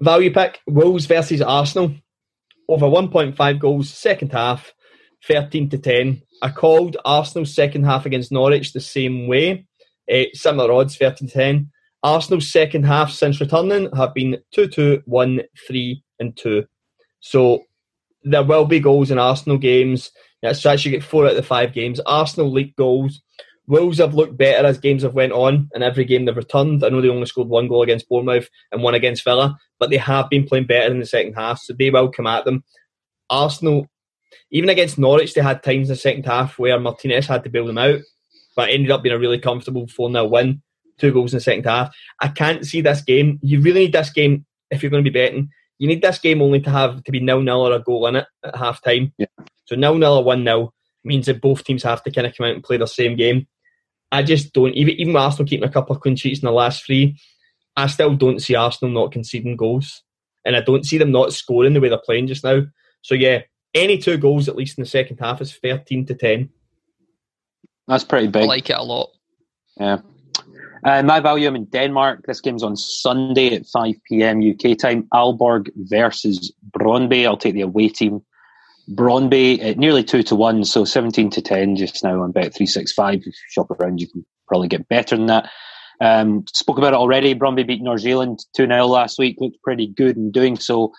[0.00, 1.94] Value pick Wolves versus Arsenal.
[2.68, 4.72] Over 1.5 goals, second half,
[5.26, 6.22] 13 to 10.
[6.42, 9.66] I called Arsenal's second half against Norwich the same way.
[10.12, 11.70] Uh, similar odds, 13 to 10.
[12.02, 16.64] Arsenal's second half since returning have been 2 2, 1 3, and 2.
[17.20, 17.64] So
[18.26, 20.10] there will be goals in Arsenal games.
[20.42, 22.00] That's actually get four out of the five games.
[22.04, 23.22] Arsenal leak goals.
[23.68, 26.84] Wolves have looked better as games have went on, and every game they've returned.
[26.84, 29.96] I know they only scored one goal against Bournemouth and one against Villa, but they
[29.96, 32.62] have been playing better in the second half, so they will come at them.
[33.28, 33.88] Arsenal,
[34.52, 37.66] even against Norwich, they had times in the second half where Martinez had to bail
[37.66, 38.00] them out,
[38.54, 40.62] but ended up being a really comfortable 4 0 win.
[40.98, 41.94] Two goals in the second half.
[42.20, 43.38] I can't see this game.
[43.42, 45.50] You really need this game if you're going to be betting.
[45.78, 48.16] You need this game only to have to be nil nil or a goal in
[48.16, 49.12] it at half time.
[49.18, 49.26] Yeah.
[49.66, 50.72] So nil nil or one 0
[51.04, 53.46] means that both teams have to kind of come out and play the same game.
[54.12, 56.52] I just don't even even with Arsenal keeping a couple of clean sheets in the
[56.52, 57.18] last three.
[57.76, 60.02] I still don't see Arsenal not conceding goals,
[60.44, 62.62] and I don't see them not scoring the way they're playing just now.
[63.02, 63.42] So yeah,
[63.74, 66.50] any two goals at least in the second half is thirteen to ten.
[67.88, 68.44] That's pretty big.
[68.44, 69.10] I like it a lot.
[69.78, 69.98] Yeah.
[70.86, 72.26] Uh, my value, I'm in Denmark.
[72.26, 74.40] This game's on Sunday at 5 p.m.
[74.40, 75.08] UK time.
[75.12, 77.26] Aalborg versus Brøndby.
[77.26, 78.22] I'll take the away team.
[78.94, 83.18] Brøndby at nearly 2 to 1, so 17 to 10 just now on Bet 365.
[83.18, 85.50] If you shop around, you can probably get better than that.
[86.00, 87.34] Um, spoke about it already.
[87.34, 89.38] Brøndby beat North Zealand 2 0 last week.
[89.40, 90.92] Looked pretty good in doing so.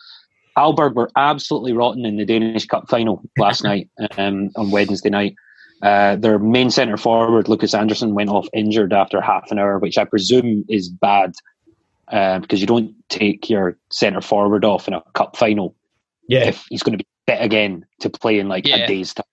[0.58, 5.36] Aalborg were absolutely rotten in the Danish Cup final last night um, on Wednesday night.
[5.82, 9.98] Uh, their main centre forward, Lucas Andersen, went off injured after half an hour, which
[9.98, 11.34] I presume is bad
[12.12, 15.76] uh, because you don't take your centre forward off in a cup final
[16.28, 18.78] Yeah, if he's going to be fit again to play in like Yeah.
[18.78, 19.26] a day's time.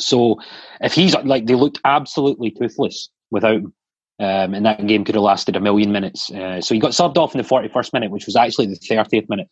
[0.00, 0.40] So
[0.80, 3.72] if he's like, they looked absolutely toothless without him.
[4.20, 6.30] Um, and that game could have lasted a million minutes.
[6.30, 9.28] Uh, so he got subbed off in the 41st minute, which was actually the 30th
[9.28, 9.48] minute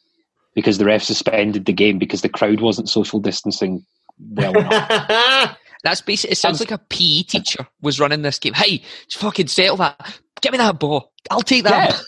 [0.54, 3.84] because the ref suspended the game because the crowd wasn't social distancing
[4.18, 5.56] well enough.
[5.82, 6.32] That's basically.
[6.32, 8.52] It sounds like a PE teacher was running this game.
[8.54, 10.20] Hey, fucking settle that.
[10.40, 11.12] Give me that ball.
[11.30, 11.90] I'll take that.
[11.90, 12.00] Yeah,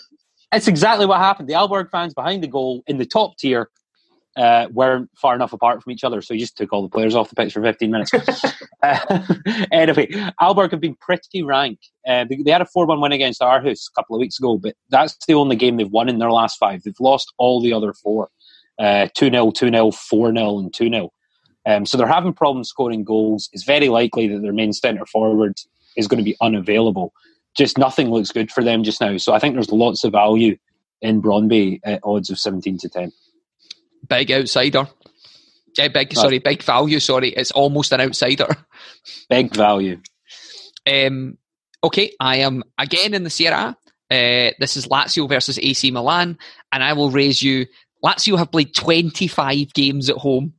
[0.57, 1.49] it's exactly what happened.
[1.49, 3.69] The Aalborg fans behind the goal in the top tier
[4.37, 7.15] uh, weren't far enough apart from each other, so he just took all the players
[7.15, 8.11] off the pitch for 15 minutes.
[8.83, 9.23] uh,
[9.71, 10.07] anyway,
[10.41, 11.79] Aalborg have been pretty rank.
[12.07, 14.57] Uh, they, they had a 4 1 win against Aarhus a couple of weeks ago,
[14.57, 16.83] but that's the only game they've won in their last five.
[16.83, 18.29] They've lost all the other four
[18.79, 21.11] 2 0, 2 0, 4 0, and 2 0.
[21.65, 23.49] Um, so they're having problems scoring goals.
[23.51, 25.59] It's very likely that their main centre forward
[25.97, 27.13] is going to be unavailable.
[27.57, 29.17] Just nothing looks good for them just now.
[29.17, 30.57] So I think there's lots of value
[31.01, 33.11] in Brøndby at odds of 17 to 10.
[34.07, 34.87] Big outsider.
[35.77, 36.13] Yeah, big.
[36.13, 36.99] Sorry, big value.
[36.99, 38.47] Sorry, it's almost an outsider.
[39.29, 39.99] Big value.
[40.87, 41.37] Um,
[41.83, 43.75] okay, I am again in the Sierra.
[44.09, 46.37] Uh, this is Lazio versus AC Milan,
[46.71, 47.65] and I will raise you.
[48.03, 50.53] Lazio have played 25 games at home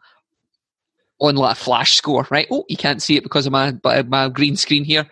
[1.18, 2.46] on like a flash score, right?
[2.50, 3.74] Oh, you can't see it because of my
[4.06, 5.06] my green screen here.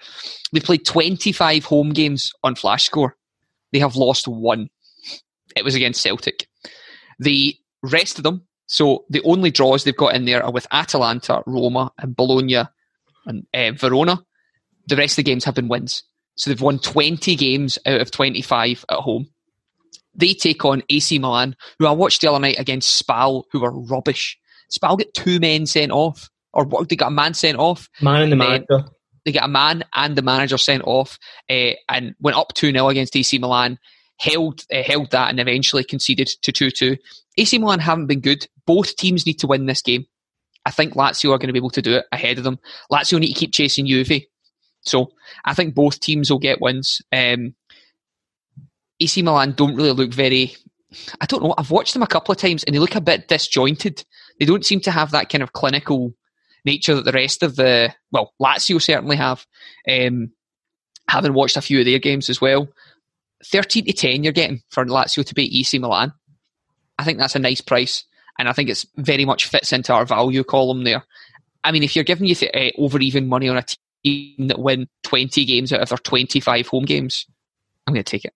[0.53, 3.17] They've played 25 home games on flash score.
[3.73, 4.69] They have lost one.
[5.57, 6.47] It was against Celtic.
[7.19, 11.43] The rest of them, so the only draws they've got in there are with Atalanta,
[11.47, 12.65] Roma, and Bologna,
[13.27, 14.25] and uh, Verona
[14.87, 16.03] the rest of the games have been wins.
[16.37, 19.29] So they've won 20 games out of 25 at home.
[20.15, 23.73] They take on AC Milan, who I watched the other night against Spal, who were
[23.73, 24.39] rubbish.
[24.71, 26.89] Spal get two men sent off, or what?
[26.89, 27.89] They got a man sent off.
[28.01, 28.65] man and the Man.
[28.69, 28.89] manager.
[29.25, 32.89] They get a man and the manager sent off, uh, and went up 2 0
[32.89, 33.79] against AC Milan.
[34.19, 36.97] Held uh, held that and eventually conceded to 2 2.
[37.39, 38.47] AC Milan haven't been good.
[38.67, 40.05] Both teams need to win this game.
[40.67, 42.59] I think Lazio are going to be able to do it ahead of them.
[42.91, 44.23] Lazio need to keep chasing Juve.
[44.83, 45.13] So
[45.45, 47.03] I think both teams will get wins.
[47.13, 47.55] Um,
[49.01, 50.55] AC Milan don't really look very.
[51.21, 51.55] I don't know.
[51.59, 54.05] I've watched them a couple of times and they look a bit disjointed.
[54.39, 56.13] They don't seem to have that kind of clinical
[56.65, 59.47] nature that the rest of the well, Lazio certainly have.
[59.89, 60.33] Um,
[61.09, 62.69] having watched a few of their games as well,
[63.45, 66.13] thirteen to ten you're getting for Lazio to beat AC Milan.
[66.99, 68.05] I think that's a nice price,
[68.39, 71.05] and I think it's very much fits into our value column there.
[71.63, 73.65] I mean, if you're giving you th- uh, over even money on a
[74.05, 77.27] team that win 20 games out of their 25 home games,
[77.87, 78.35] I'm going to take it.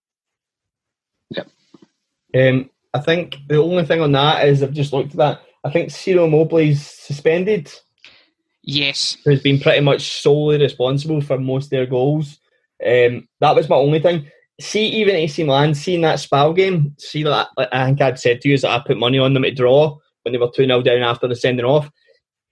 [2.34, 5.42] Um, I think the only thing on that is I've just looked at that.
[5.64, 7.73] I think Ciro Immobile's suspended,
[8.62, 9.16] Yes.
[9.25, 12.38] who's been pretty much solely responsible for most of their goals.
[12.85, 14.31] Um, that was my only thing.
[14.61, 18.40] See, even AC Milan, seeing that Spal game, see that like I think I'd said
[18.40, 20.64] to you is that I put money on them to draw when they were 2
[20.66, 21.90] 0 down after the sending off.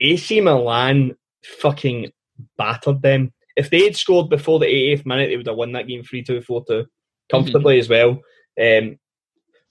[0.01, 2.12] AC Milan fucking
[2.57, 3.33] battered them.
[3.57, 6.23] If they had scored before the 80th minute, they would have won that game 3
[6.23, 6.87] 2 4 2
[7.31, 8.21] comfortably as well.
[8.61, 8.99] Um,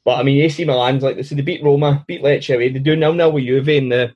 [0.05, 2.69] but I mean, AC Milan's like they said, they beat Roma, beat Lecce away.
[2.69, 4.13] They do 0 0 with Juve in the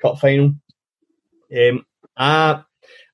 [0.00, 0.54] cup final.
[1.56, 1.86] Um,
[2.16, 2.62] I,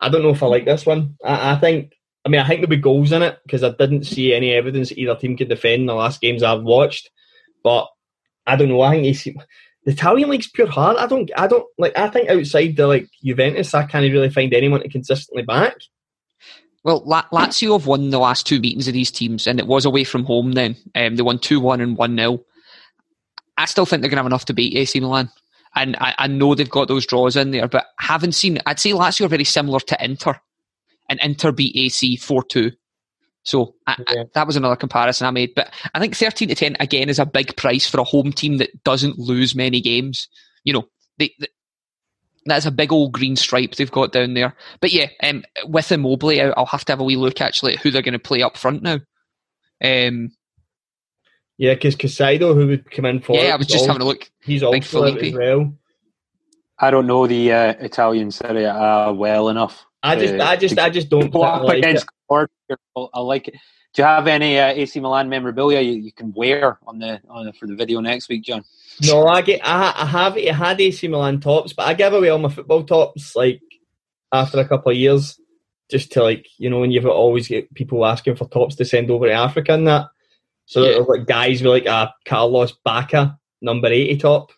[0.00, 1.16] I don't know if I like this one.
[1.24, 1.92] I, I think,
[2.24, 4.90] I mean, I think there'll be goals in it because I didn't see any evidence
[4.92, 7.08] either team could defend in the last games I've watched.
[7.62, 7.86] But
[8.46, 8.82] I don't know.
[8.82, 9.36] I think AC,
[9.84, 10.96] the Italian league's pure hard.
[10.96, 11.96] I don't, I don't like.
[11.96, 15.76] I think outside the like Juventus, I can't really find anyone to consistently back.
[16.86, 19.84] Well, La- Lazio have won the last two meetings of these teams, and it was
[19.84, 20.76] away from home then.
[20.94, 22.44] Um, they won 2 1 and 1 0.
[23.58, 25.28] I still think they're going to have enough to beat AC Milan.
[25.74, 28.60] And I, I know they've got those draws in there, but haven't seen.
[28.66, 30.38] I'd say Lazio are very similar to Inter,
[31.10, 32.70] and Inter beat AC 4 2.
[33.42, 35.56] So I, I, that was another comparison I made.
[35.56, 38.58] But I think 13 to 10, again, is a big price for a home team
[38.58, 40.28] that doesn't lose many games.
[40.62, 41.48] You know, they, they,
[42.46, 44.54] that's a big old green stripe they've got down there.
[44.80, 47.80] But yeah, um, with Immobile, I- I'll have to have a wee look actually at
[47.80, 49.00] who they're going to play up front now.
[49.82, 50.30] Um,
[51.58, 54.02] Yeah, because Caicedo, who would come in for yeah, it, I was just al- having
[54.02, 54.30] a look.
[54.42, 55.74] He's Big also out as well.
[56.78, 59.84] I don't know the uh, Italian Serie A well enough.
[60.02, 62.10] I just, to- I just, to I just don't go up like against it.
[62.28, 62.50] Cork.
[63.14, 63.54] I like it.
[63.96, 67.46] Do you have any uh, AC Milan memorabilia you, you can wear on the on
[67.46, 68.62] the, for the video next week, John?
[69.02, 72.28] No, I get, I, I have, I had AC Milan tops, but I give away
[72.28, 73.62] all my football tops like
[74.32, 75.40] after a couple of years,
[75.90, 79.10] just to like, you know, when you've always get people asking for tops to send
[79.10, 80.08] over to Africa and that.
[80.66, 80.98] So Yeah.
[80.98, 84.50] like guys with like a Carlos Bacca number eighty top,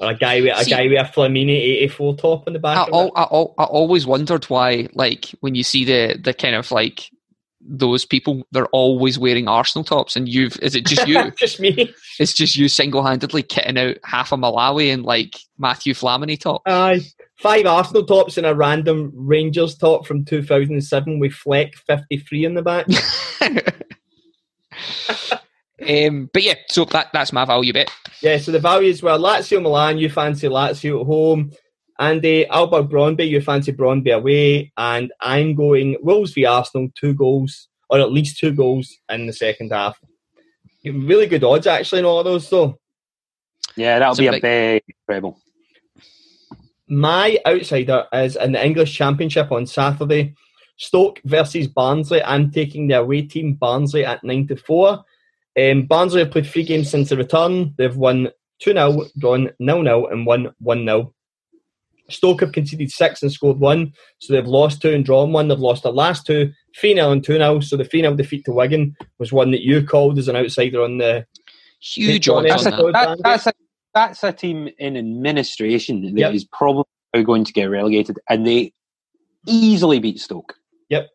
[0.00, 2.60] or a guy with a See- guy with a Flamini eighty four top on the
[2.60, 2.78] back.
[2.78, 6.32] I, of al- I, al- I always wondered why, like, when you see the the
[6.32, 7.10] kind of like
[7.68, 11.30] those people, they're always wearing Arsenal tops, and you've is it just you?
[11.38, 11.94] just me.
[12.18, 16.62] it's just you single handedly kitting out half a Malawi and like Mathieu Flamini top.
[16.66, 17.00] Aye.
[17.36, 22.62] Five Arsenal tops and a random Rangers top from 2007 with Fleck 53 in the
[22.62, 22.86] back.
[25.86, 27.90] um, but yeah, so that that's my value bit.
[28.22, 31.52] yeah, so the values were Lazio Milan, you fancy Lazio at home.
[31.98, 34.72] Andy, Aalborg Brondby, you fancy Brondby away.
[34.76, 39.32] And I'm going Wolves v Arsenal, two goals, or at least two goals in the
[39.32, 39.98] second half.
[40.84, 42.78] Really good odds, actually, in all of those, though.
[43.76, 44.42] Yeah, that'll It's a be a big-
[44.86, 45.40] big treble.
[46.88, 50.34] My outsider is in the English Championship on Saturday.
[50.76, 52.22] Stoke versus Barnsley.
[52.22, 55.04] I'm taking the away team Barnsley at 9 to 4.
[55.58, 57.74] Um, Barnsley have played three games since the return.
[57.78, 58.28] They've won
[58.60, 61.12] 2 0, drawn 0 0, and won 1 0.
[62.08, 65.48] Stoke have conceded six and scored one, so they've lost two and drawn one.
[65.48, 67.60] They've lost their last two, 3 0 and 2 0.
[67.60, 70.82] So the 3 0 defeat to Wigan was one that you called as an outsider
[70.82, 71.26] on the.
[71.80, 72.92] Huge Johnny, odds That's on a, that.
[72.92, 73.52] that, that's a
[73.94, 76.50] that's a team in administration that is Yep.
[76.52, 76.84] probably
[77.24, 78.72] going to get relegated, and they
[79.46, 80.54] easily beat Stoke.
[80.88, 81.08] Yep.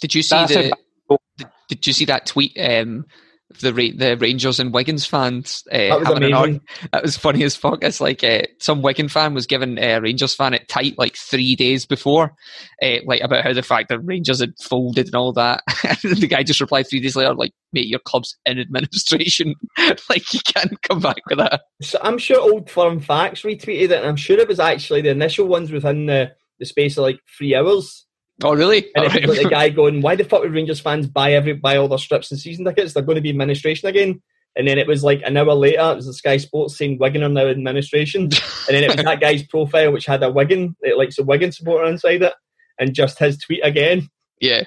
[0.00, 0.72] Did you see That's the?
[1.10, 2.56] a- Did, did you see that tweet?
[2.58, 3.25] Um, of
[3.60, 6.60] the Ra- the Rangers and Wiggins fans uh, That was
[6.92, 7.82] That was funny as fuck.
[7.82, 11.54] It's like uh, some Wigan fan was giving a Rangers fan it tight like three
[11.54, 12.34] days before,
[12.82, 15.62] uh, like about how the fact that Rangers had folded and all that.
[15.84, 19.54] and the guy just replied three days later, like, "Mate, your club's in administration.
[20.08, 23.92] like, you can't come back with that." So I'm sure Old Firm Facts retweeted it,
[23.92, 27.20] and I'm sure it was actually the initial ones within the, the space of like
[27.38, 28.06] three hours.
[28.42, 28.90] Oh, really?
[28.94, 31.88] And like the guy going, "Why the fuck would Rangers fans buy every buy all
[31.88, 32.92] their strips and season tickets?
[32.92, 34.22] They're going to be administration again."
[34.56, 37.22] And then it was like an hour later, it was the Sky Sports saying Wigan
[37.22, 38.32] are now administration, and
[38.68, 41.86] then it was that guy's profile which had a Wigan, it, like a Wigan supporter
[41.86, 42.32] inside it,
[42.78, 44.08] and just his tweet again.
[44.40, 44.64] yeah,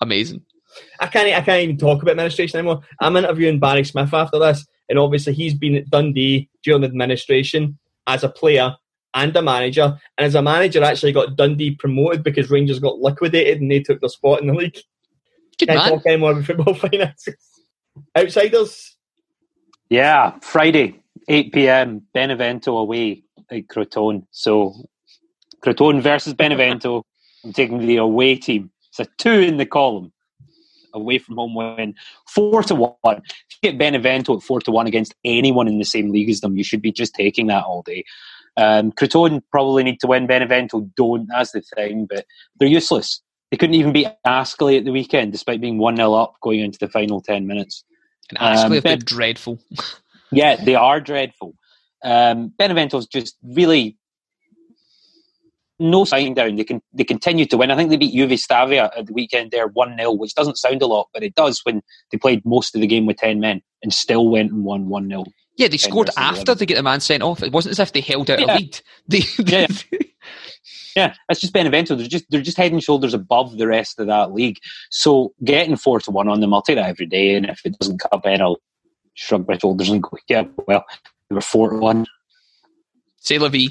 [0.00, 0.42] amazing.
[1.00, 2.82] I can't, I can't even talk about administration anymore.
[3.00, 7.78] I'm interviewing Barry Smith after this, and obviously he's been at Dundee during the administration
[8.06, 8.76] as a player
[9.22, 13.60] and a manager, and as a manager actually got Dundee promoted because Rangers got liquidated
[13.60, 14.78] and they took their spot in the league.
[15.58, 15.90] Good Can't man.
[15.90, 17.36] talk anymore about football finances.
[18.16, 18.96] Outsiders.
[19.90, 22.02] Yeah, Friday, 8 p.m.
[22.12, 24.26] Benevento away at Crotone.
[24.30, 24.74] So
[25.64, 27.02] Crotone versus Benevento.
[27.44, 28.70] I'm taking the away team.
[28.90, 30.12] It's a two in the column.
[30.94, 31.94] Away from home win,
[32.26, 32.96] four to one.
[33.04, 36.40] If you get Benevento at four to one against anyone in the same league as
[36.40, 38.04] them, you should be just taking that all day.
[38.58, 40.26] Um, Crotone probably need to win.
[40.26, 41.28] Benevento don't.
[41.28, 42.26] That's the thing, but
[42.58, 43.22] they're useless.
[43.50, 46.78] They couldn't even beat Ascoli at the weekend, despite being one 0 up going into
[46.78, 47.84] the final ten minutes.
[48.30, 49.58] And actually, Um, have been dreadful.
[50.30, 51.54] Yeah, they are dreadful.
[52.04, 53.96] Um, Benevento's just really
[55.78, 56.56] no sign down.
[56.56, 57.70] They can they continue to win.
[57.70, 60.82] I think they beat Juve Stabia at the weekend there one 0 which doesn't sound
[60.82, 63.62] a lot, but it does when they played most of the game with ten men
[63.82, 65.24] and still went and won one 0
[65.58, 66.58] Yeah, they scored after 11.
[66.58, 67.42] they get the man sent off.
[67.42, 68.54] It wasn't as if they held out Yeah.
[68.54, 68.80] a lead.
[69.08, 69.66] They, Yeah.
[70.96, 71.94] Yeah, that's just Benevento.
[71.96, 74.58] They're just they're just head and shoulders above the rest of that league.
[74.90, 77.34] So getting four to one on them, I'll take that every day.
[77.34, 78.60] And if it doesn't come in, I'll
[79.14, 80.84] shrug my shoulders and go, yeah, well,
[81.28, 82.06] they were four to one.
[83.18, 83.68] Say la vie.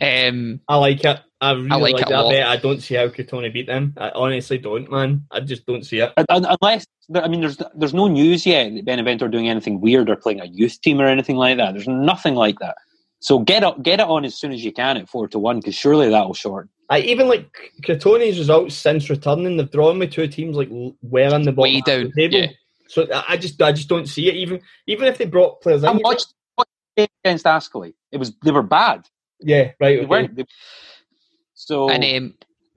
[0.00, 1.20] Um, I like it.
[1.40, 2.46] I really I like like, it a that bet.
[2.46, 3.94] I don't see how Crotone beat them.
[3.96, 5.24] I honestly don't, man.
[5.30, 6.12] I just don't see it.
[6.16, 9.80] Un- un- Unless I mean, there's there's no news yet that Benevento are doing anything
[9.80, 11.74] weird or playing a youth team or anything like that.
[11.74, 12.76] There's nothing like that.
[13.20, 15.58] So get it get it on as soon as you can at four to one
[15.58, 16.70] because surely that will shorten.
[16.90, 19.56] I even like Crotone's results since returning.
[19.56, 22.28] They've drawn with two teams like l- well in the bottom Way down, of the
[22.28, 22.38] table.
[22.38, 22.52] yeah.
[22.88, 24.34] So I I just I just don't see it.
[24.34, 27.94] Even even if they brought players in, I watched, watched against Ascoli.
[28.12, 29.06] It was they were bad.
[29.40, 29.96] Yeah, right.
[29.96, 30.06] They Okay.
[30.06, 30.36] weren't.
[30.36, 30.44] They,
[31.54, 32.34] so and um,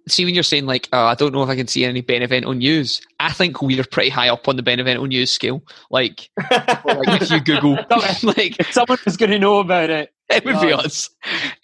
[0.08, 2.52] see when you're saying like, oh, I don't know if I can see any Benevento
[2.54, 3.02] news.
[3.20, 5.62] I think we're pretty high up on the Benevento news scale.
[5.90, 7.74] Like, like if you Google,
[8.24, 11.10] like If someone was going to know about it, it would be us.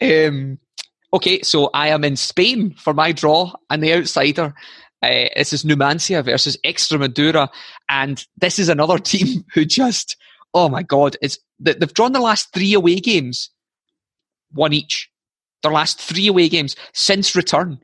[0.02, 0.60] Um,
[1.14, 4.54] okay, so I am in Spain for my draw and the outsider.
[5.04, 7.48] Uh, this is Numancia versus Extremadura,
[7.89, 10.18] and this is another team who just,
[10.54, 13.50] oh my god, it's they- they've drawn the last three away games,
[14.58, 15.10] one each.
[15.64, 17.80] Their last three away games since return.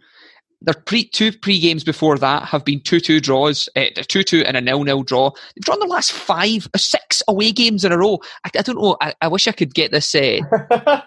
[0.65, 4.43] Their pre two pre games before that have been two two draws, uh, two two
[4.45, 5.31] and a nil nil draw.
[5.31, 8.19] They've drawn their last five or six away games in a row.
[8.45, 8.95] I, I don't know.
[9.01, 10.39] I, I wish I could get this uh,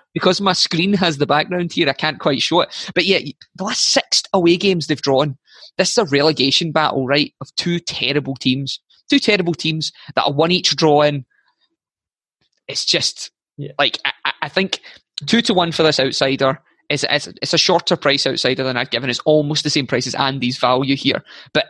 [0.15, 1.89] because my screen has the background here.
[1.89, 2.91] I can't quite show it.
[2.95, 3.21] But yeah,
[3.55, 5.39] the last six away games they've drawn.
[5.79, 7.33] This is a relegation battle, right?
[7.41, 11.25] Of two terrible teams, two terrible teams that are one each draw in.
[12.69, 13.73] It's just Yeah.
[13.79, 14.81] like I- I think
[15.25, 16.61] two to one for this outsider.
[16.89, 19.11] It's, it's, it's a shorter price outsider than I've given.
[19.11, 21.25] It's almost the same price as Andy's value here.
[21.53, 21.67] But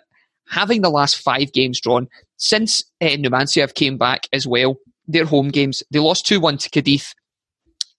[0.49, 4.77] having the last five games drawn since uh, Numancia came back as well,
[5.07, 7.15] their home games, they lost 2 1 to Cadiz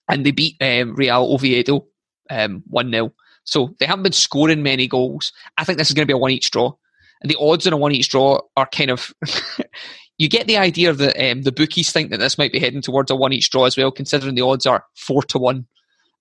[0.10, 1.86] and they beat um, Real Oviedo
[2.30, 3.14] um, 1 0.
[3.44, 5.32] So they haven't been scoring many goals.
[5.58, 6.74] I think this is going to be a one each draw.
[7.22, 9.14] And the odds on a one each draw are kind of.
[10.18, 13.12] you get the idea that um, the bookies think that this might be heading towards
[13.12, 15.66] a one each draw as well, considering the odds are 4 to 1.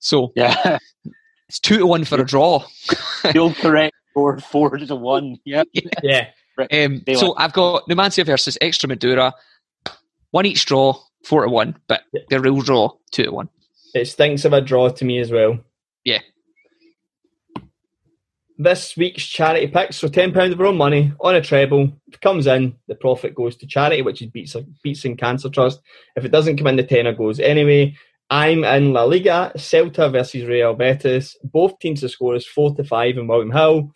[0.01, 0.79] So yeah,
[1.49, 2.65] it's 2 to 1 for a draw.
[3.35, 5.37] you'll correct four four to one.
[5.45, 5.69] Yep.
[6.03, 6.29] yeah.
[6.73, 7.35] Um, so.
[7.37, 9.33] I've got Numancia versus Extremadura,
[10.31, 12.23] one each draw, four to one, but Yeah.
[12.31, 13.49] the real draw, two to one.
[13.95, 15.59] It stinks of a draw to me as well.
[16.05, 16.21] Yeah.
[18.59, 21.93] This week's charity picks, so ten pounds of our own money on a treble.
[22.23, 25.81] Comes in, the profit goes to charity, which is Beats Beats and Cancer Trust.
[26.17, 27.95] If it doesn't come in, the tenner goes anyway.
[28.31, 31.37] I'm in La Liga, Celta versus Real Betis.
[31.45, 33.93] Both teams to score is four to five in William Hill.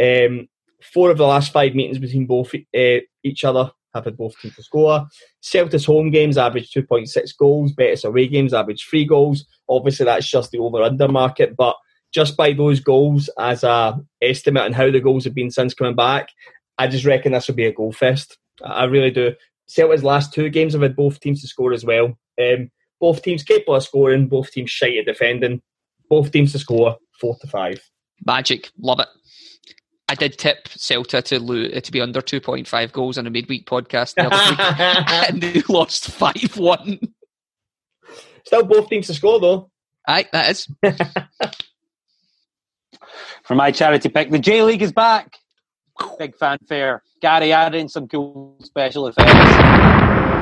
[0.00, 0.48] Um,
[0.82, 4.54] four of the last five meetings between both uh, each other have had both teams
[4.56, 5.06] to score.
[5.42, 7.72] Celta's home games average 2.6 goals.
[7.72, 9.44] Betis away games average three goals.
[9.68, 11.76] Obviously, that's just the over/under market, but
[12.14, 15.96] just by those goals as a estimate on how the goals have been since coming
[15.96, 16.28] back,
[16.78, 18.38] I just reckon this will be a goal fest.
[18.64, 19.34] I really do.
[19.66, 22.16] Celtic's last two games have had both teams to score as well.
[22.40, 25.60] Um, both teams capable of scoring, both teams shy at defending,
[26.08, 27.80] both teams to score four to five.
[28.24, 29.08] Magic, love it.
[30.08, 34.14] I did tip Celta to lo- to be under 2.5 goals on a midweek podcast
[34.14, 34.60] the other week,
[35.30, 37.00] and they lost 5 1.
[38.46, 39.70] Still both teams to score though.
[40.06, 40.68] Aye, that is.
[43.44, 45.38] For my charity pick, the J League is back.
[46.18, 47.02] Big fanfare.
[47.20, 50.33] Gary adding some cool special effects.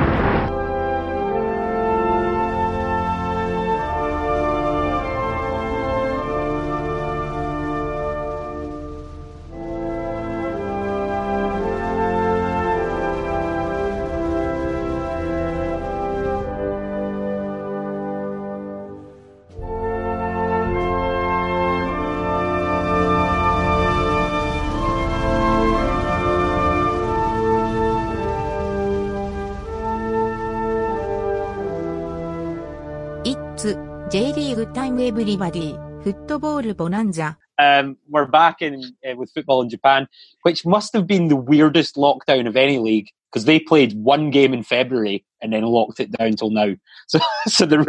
[33.54, 33.64] It's
[34.10, 37.36] J League Time Everybody, Football Bonanza.
[37.58, 40.08] Um, we're back in uh, with football in Japan,
[40.40, 44.54] which must have been the weirdest lockdown of any league because they played one game
[44.54, 46.74] in February and then locked it down till now.
[47.08, 47.84] So, so they're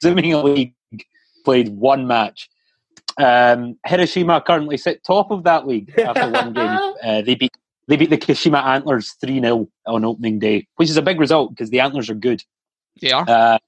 [0.00, 0.74] resuming league,
[1.44, 2.48] played one match.
[3.18, 6.92] Um, Hiroshima currently sit top of that league after one game.
[7.04, 7.52] Uh, they beat
[7.88, 11.50] they beat the Kashima Antlers three 0 on opening day, which is a big result
[11.50, 12.42] because the Antlers are good.
[13.02, 13.28] They are.
[13.28, 13.58] Uh,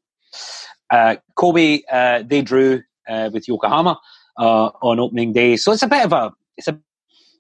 [0.91, 3.99] uh, Kobe, uh, they drew uh, with Yokohama
[4.39, 6.79] uh, on opening day, so it's a bit of a it's a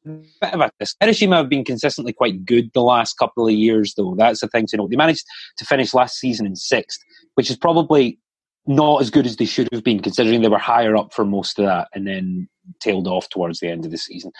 [0.06, 0.70] bit of a.
[1.00, 4.14] Hiroshima have been consistently quite good the last couple of years, though.
[4.16, 4.90] That's the thing to note.
[4.90, 5.24] They managed
[5.58, 7.00] to finish last season in sixth,
[7.34, 8.18] which is probably
[8.66, 11.58] not as good as they should have been, considering they were higher up for most
[11.58, 12.48] of that, and then
[12.80, 14.32] tailed off towards the end of the season.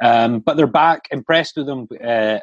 [0.00, 2.38] Um, but they're back, impressed with them uh,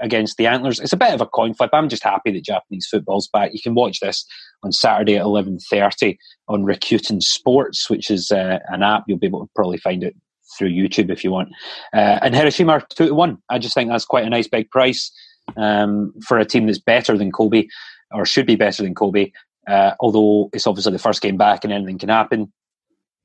[0.00, 0.80] against the Antlers.
[0.80, 1.70] It's a bit of a coin flip.
[1.72, 3.52] I'm just happy that Japanese football's back.
[3.52, 4.24] You can watch this
[4.62, 6.16] on Saturday at 11:30
[6.48, 9.04] on Rakuten Sports, which is uh, an app.
[9.06, 10.14] You'll be able to probably find it
[10.58, 11.48] through YouTube if you want.
[11.92, 13.38] Uh, and Hiroshima are two to one.
[13.50, 15.10] I just think that's quite a nice big price
[15.56, 17.66] um, for a team that's better than Kobe,
[18.12, 19.30] or should be better than Kobe.
[19.66, 22.52] Uh, although it's obviously the first game back and anything can happen.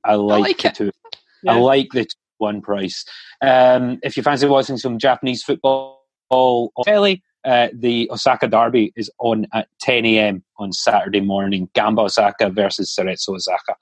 [0.04, 0.74] I like, like the it.
[0.74, 0.90] two.
[1.42, 1.52] Yeah.
[1.52, 3.04] I like the two one price.
[3.42, 9.10] Um, if you fancy watching some Japanese football on telly, uh, the Osaka Derby is
[9.18, 10.42] on at 10 a.m.
[10.58, 11.68] on Saturday morning.
[11.74, 13.72] Gamba Osaka versus Cerezo Osaka,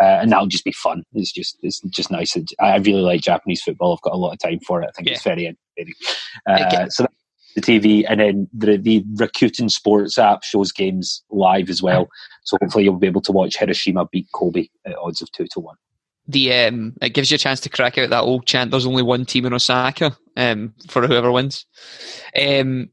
[0.00, 1.04] uh, and that'll just be fun.
[1.12, 2.36] It's just it's just nice.
[2.60, 3.94] I really like Japanese football.
[3.94, 4.88] I've got a lot of time for it.
[4.88, 5.14] I think Yeah.
[5.14, 5.94] it's very entertaining.
[6.48, 6.86] Uh, Okay.
[6.90, 7.14] So that's
[7.54, 12.08] the TV, and then the the Rakuten Sports app shows games live as well.
[12.42, 15.60] So hopefully you'll be able to watch Hiroshima beat Kobe at odds of two to
[15.60, 15.76] one.
[16.26, 18.70] The um, it gives you a chance to crack out that old chant.
[18.70, 20.16] There's only one team in Osaka.
[20.36, 21.64] Um, for whoever wins.
[22.40, 22.88] Um,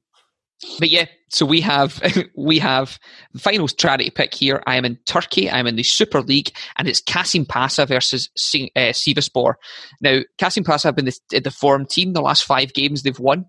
[0.80, 2.02] but yeah, so we have
[2.36, 3.00] we have
[3.34, 4.62] the final charity pick here.
[4.68, 5.50] I am in Turkey.
[5.50, 8.30] I'm in the Super League, and it's Kasim Pasa versus
[8.76, 9.56] uh, Sivaspor.
[10.02, 12.14] Now, Kasim Pasa have been the, the form team.
[12.14, 13.46] The last five games they've won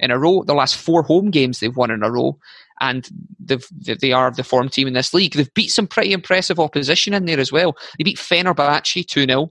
[0.00, 0.42] in a row.
[0.44, 2.38] The last four home games they've won in a row,
[2.80, 3.08] and
[3.38, 5.34] they are the form team in this league.
[5.34, 7.76] They've beat some pretty impressive opposition in there as well.
[7.98, 9.50] They beat Fenerbahce two 0 um,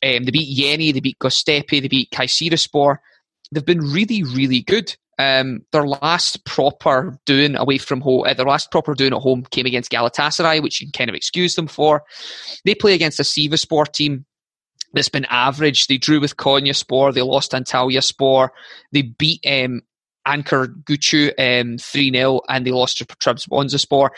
[0.00, 0.92] They beat Yeni.
[0.92, 1.70] They beat Goztepe.
[1.70, 2.98] They beat Kayserispor.
[3.50, 4.96] They've been really, really good.
[5.18, 9.44] Um, their last proper doing away from home, uh, their last proper doing at home
[9.50, 12.02] came against Galatasaray, which you can kind of excuse them for.
[12.64, 14.24] They play against a Sivaspor team
[14.92, 15.86] that's been average.
[15.86, 18.52] They drew with Konya Spor, they lost Antalya Spor,
[18.92, 19.82] they beat um,
[20.26, 24.12] Ankaragucu um, 3 0, and they lost to Trabzonspor Spor.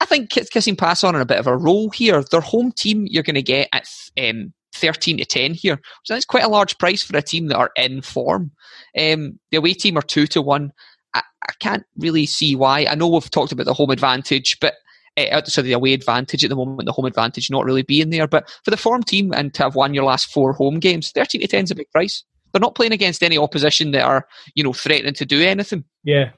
[0.00, 2.22] I think Kasim Pasa on in a bit of a roll here.
[2.22, 3.86] Their home team you're going to get at
[4.18, 5.78] um, 13 to 10 here.
[6.04, 8.50] So that's quite a large price for a team that are in form.
[8.98, 10.72] Um, the away team are 2 to 1.
[11.14, 12.86] I, I can't really see why.
[12.88, 14.74] I know we've talked about the home advantage, but
[15.16, 18.26] uh, so the away advantage at the moment, the home advantage not really being there.
[18.26, 21.40] But for the form team and to have won your last four home games, 13
[21.40, 22.24] to 10 is a big price.
[22.52, 25.84] They're not playing against any opposition that are, you know, threatening to do anything.
[26.04, 26.30] Yeah.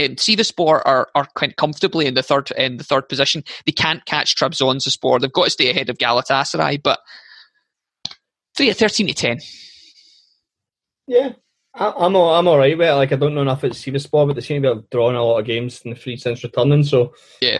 [0.00, 3.44] Um, Sivaspor are are quite comfortably in the third in the third position.
[3.66, 5.20] They can't catch Trabzonspor.
[5.20, 7.00] They've got to stay ahead of Galatasaray, but
[8.56, 9.38] three at thirteen to ten.
[11.06, 11.32] Yeah.
[11.74, 12.92] I, I'm all, I'm all right with it.
[12.92, 15.38] Like I don't know enough about Sivaspor, but they seem to be drawing a lot
[15.38, 16.84] of games in the three since returning.
[16.84, 17.58] So Yeah.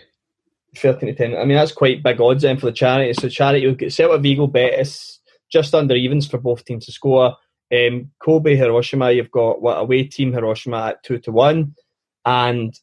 [0.77, 1.37] Thirteen to ten.
[1.37, 3.13] I mean that's quite big odds then for the charity.
[3.15, 5.21] So charity you'll get Celta Vigo Betis
[5.51, 7.37] just under evens for both teams to score.
[7.73, 11.75] Um, Kobe Hiroshima, you've got what away team Hiroshima at two to one,
[12.25, 12.79] and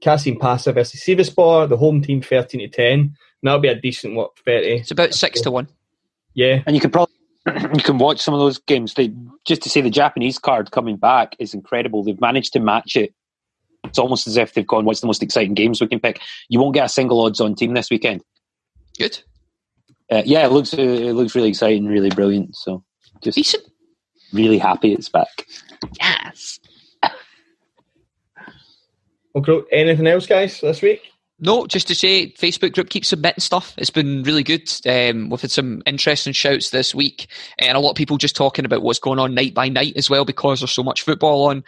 [0.00, 2.98] Kasim Pasa versus Sivaspor, the home team thirteen to ten.
[3.00, 4.76] And that'll be a decent what thirty.
[4.76, 5.68] It's about six to one.
[6.34, 7.14] Yeah, And you can probably
[7.46, 8.94] you can watch some of those games.
[8.94, 9.12] They
[9.44, 12.02] just to say the Japanese card coming back is incredible.
[12.02, 13.14] They've managed to match it.
[13.92, 14.86] It's almost as if they've gone.
[14.86, 16.18] What's the most exciting games we can pick?
[16.48, 18.22] You won't get a single odds on team this weekend.
[18.98, 19.20] Good,
[20.10, 22.56] Uh, yeah, it looks it looks really exciting, really brilliant.
[22.56, 22.82] So
[23.22, 23.64] just decent.
[24.32, 25.46] really happy it's back.
[26.00, 26.58] Yes.
[29.34, 31.11] Okay, anything else, guys, this week?
[31.44, 33.74] No, just to say, Facebook group keeps submitting stuff.
[33.76, 34.70] It's been really good.
[34.88, 37.26] Um, we've had some interesting shouts this week,
[37.58, 40.08] and a lot of people just talking about what's going on night by night as
[40.08, 41.64] well because there's so much football on.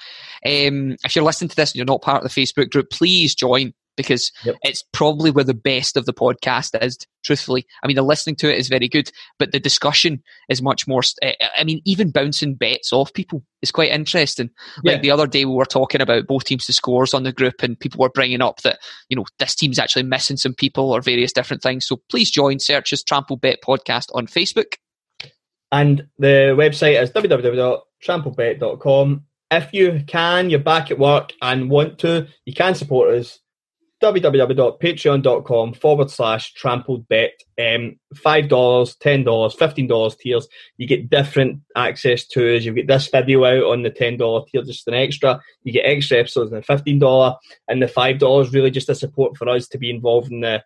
[0.47, 3.35] Um, if you're listening to this and you're not part of the Facebook group, please
[3.35, 4.57] join because Yep.
[4.63, 6.99] it's probably where the best of the podcast is.
[7.25, 10.87] Truthfully, I mean, the listening to it is very good, but the discussion is much
[10.87, 11.01] more.
[11.23, 14.51] uh, I mean, even bouncing bets off people is quite interesting.
[14.83, 17.63] Like the other day, we were talking about both teams to scores on the group,
[17.63, 18.79] and people were bringing up that
[19.09, 21.87] you know this team's actually missing some people or various different things.
[21.87, 22.59] So please join.
[22.59, 24.75] Search as Trample Bet Podcast on Facebook.
[25.73, 29.25] And the website is www.tramplebet.com.
[29.51, 33.39] If you can, you're back at work and want to, you can support us.
[34.05, 37.31] www.patreon.com forward slash tramplebet.
[37.59, 40.49] Um, $5, $10, $15 tiers.
[40.77, 42.65] You get different access to us.
[42.65, 45.41] You get this video out on the $10 tier, just an extra.
[45.63, 47.37] You get extra episodes on the $15
[47.69, 50.63] and the $5 really just a support for us to be involved in the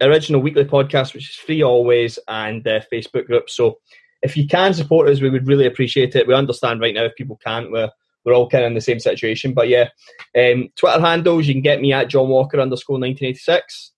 [0.00, 3.48] original weekly podcast, which is free always, and the Facebook group.
[3.48, 3.78] So
[4.22, 6.26] if you can support us, we would really appreciate it.
[6.26, 7.90] We understand right now if people can't, we're,
[8.28, 9.54] we're all kind of in the same situation.
[9.54, 9.88] But yeah,
[10.36, 13.92] um, Twitter handles, you can get me at John Walker underscore 1986.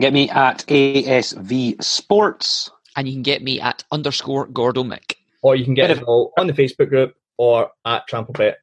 [0.00, 2.70] Get me at ASV Sports.
[2.96, 5.14] And you can get me at underscore Gordo Mick.
[5.42, 8.54] Or you can get Bit us of- all on the Facebook group or at TrampleBet.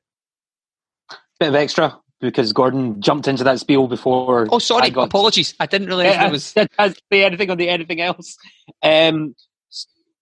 [1.39, 4.47] Bit of extra because Gordon jumped into that spiel before.
[4.51, 4.83] Oh, sorry.
[4.83, 5.53] I got Apologies.
[5.59, 6.53] I didn't realise Yeah, there was.
[6.53, 8.37] that doesn't say anything on the anything else.
[8.81, 9.35] Um,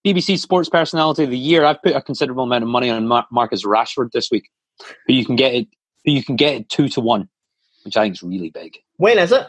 [0.04, 1.64] BBC Sports Personality of the Year.
[1.64, 4.50] I've put a considerable amount of money on Mar- Marcus Rashford this week,
[5.06, 5.68] who you can get it.
[6.04, 7.28] Who you can get it two to one,
[7.84, 8.78] which I think is really big.
[8.96, 9.46] When is it?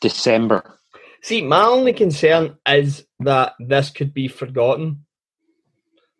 [0.00, 0.78] December.
[1.22, 5.04] See, my only concern is that this could be forgotten.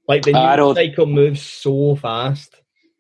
[0.09, 2.55] Like the I news don't- cycle moves so fast.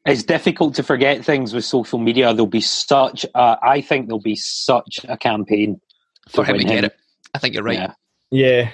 [0.07, 2.34] It's difficult to forget things with social media.
[2.34, 3.24] There'll be such.
[3.34, 5.80] A, I think there'll be such a campaign
[6.28, 6.97] For him to win get it.
[7.32, 7.78] I think you're right.
[7.78, 7.92] Yeah.
[8.30, 8.70] Yeah.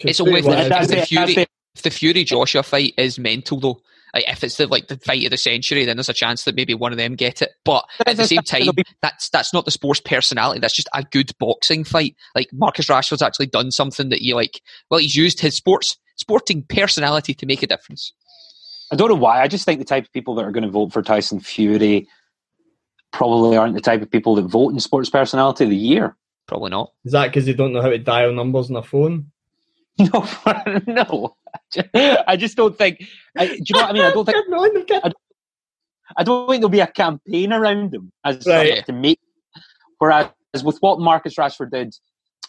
[0.00, 1.34] It's Just always the, the Fury.
[1.34, 1.50] that's.
[1.82, 3.80] The Fury Joshua fight is mental though.
[4.14, 6.54] Like, if it's the like the fight of the century, then there's a chance that
[6.54, 7.52] maybe one of them get it.
[7.64, 8.62] But at the same time,
[9.02, 10.60] that's that's not the sports personality.
[10.60, 12.16] That's just a good boxing fight.
[12.34, 14.60] Like Marcus Rashford's actually done something that you like.
[14.90, 18.12] Well, he's used his sports sporting personality to make a difference.
[18.92, 19.40] I don't know why.
[19.40, 22.08] I just think the type of people that are going to vote for Tyson Fury
[23.12, 26.16] probably aren't the type of people that vote in sports personality of the year.
[26.46, 26.92] Probably not.
[27.04, 29.30] Is that because they don't know how to dial numbers on their phone?
[29.98, 30.26] No,
[30.86, 31.36] no.
[31.94, 33.02] I just don't think.
[33.36, 34.02] I, do you know what I mean?
[34.02, 34.90] I don't think.
[35.04, 35.12] I,
[36.16, 38.84] I don't think there'll be a campaign around them as right.
[38.86, 39.20] to make.
[39.98, 40.30] Whereas
[40.64, 41.94] with what Marcus Rashford did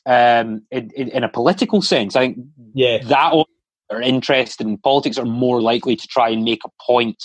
[0.06, 2.38] um, in, in, in, a political sense, I think
[2.74, 3.00] yeah.
[3.04, 3.34] that
[3.92, 7.24] are interested in politics are more likely to try and make a point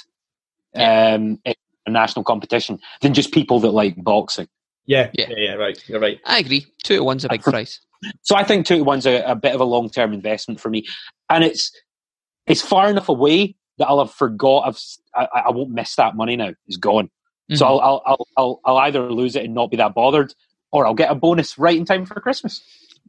[0.75, 1.15] yeah.
[1.15, 1.55] um, in
[1.87, 4.49] a national competition than just people that like boxing.
[4.85, 5.83] Yeah, yeah, yeah, right.
[5.89, 6.21] You're right.
[6.25, 6.67] I agree.
[6.85, 7.81] Two to one's a big price.
[8.23, 10.71] So I think two to one's a, a bit of a long term investment for
[10.71, 10.85] me,
[11.31, 11.73] and it's
[12.47, 14.67] it's far enough away that I'll have forgot.
[14.67, 14.81] I've,
[15.15, 16.53] I, I won't miss that money now.
[16.67, 17.07] It's gone.
[17.07, 17.57] Mm-hmm.
[17.57, 20.35] So I'll, I'll I'll I'll I'll either lose it and not be that bothered,
[20.73, 22.63] or I'll get a bonus right in time for Christmas.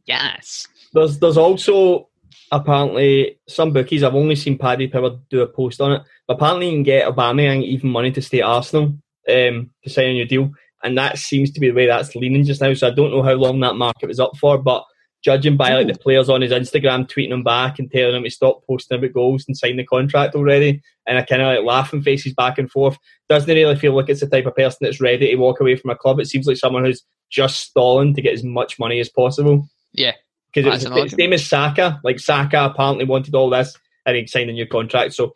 [0.06, 0.66] Yes.
[0.92, 2.08] There's there's also
[2.50, 6.66] apparently some bookies I've only seen Paddy Power do a post on it, but apparently
[6.66, 8.84] you can get Aubameyang even money to stay at Arsenal
[9.28, 10.50] um, to sign a new deal,
[10.82, 12.74] and that seems to be the way that's leaning just now.
[12.74, 14.84] So I don't know how long that market was up for, but
[15.22, 18.30] judging by like the players on his Instagram tweeting him back and telling him to
[18.30, 22.02] stop posting about goals and sign the contract already, and I kind of like laughing
[22.02, 22.96] faces back and forth.
[23.28, 25.90] Doesn't really feel like it's the type of person that's ready to walk away from
[25.90, 26.20] a club.
[26.20, 29.68] It seems like someone who's just stalling to get as much money as possible.
[29.92, 30.12] Yeah,
[30.52, 32.00] because it was the same as Saka.
[32.04, 33.76] Like Saka apparently wanted all this
[34.06, 35.14] and he signed a new contract.
[35.14, 35.34] So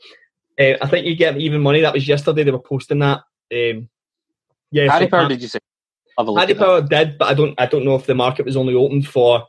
[0.59, 1.81] uh, I think you get even money.
[1.81, 2.45] That was yesterday.
[2.45, 3.21] They were posting that.
[3.53, 3.89] Um,
[4.73, 5.59] yeah, Harry so Power, did you say?
[6.19, 7.55] Harry Power did, but I don't.
[7.59, 9.47] I don't know if the market was only open for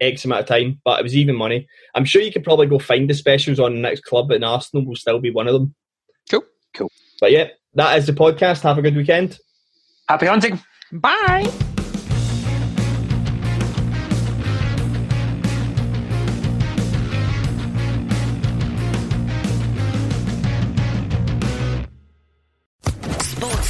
[0.00, 1.66] X amount of time, but it was even money.
[1.94, 4.84] I'm sure you could probably go find the specials on the next club, and Arsenal
[4.84, 5.74] will still be one of them.
[6.30, 6.44] Cool,
[6.74, 6.90] cool.
[7.20, 8.62] But yeah, that is the podcast.
[8.62, 9.38] Have a good weekend.
[10.08, 10.60] Happy hunting.
[10.90, 11.50] Bye.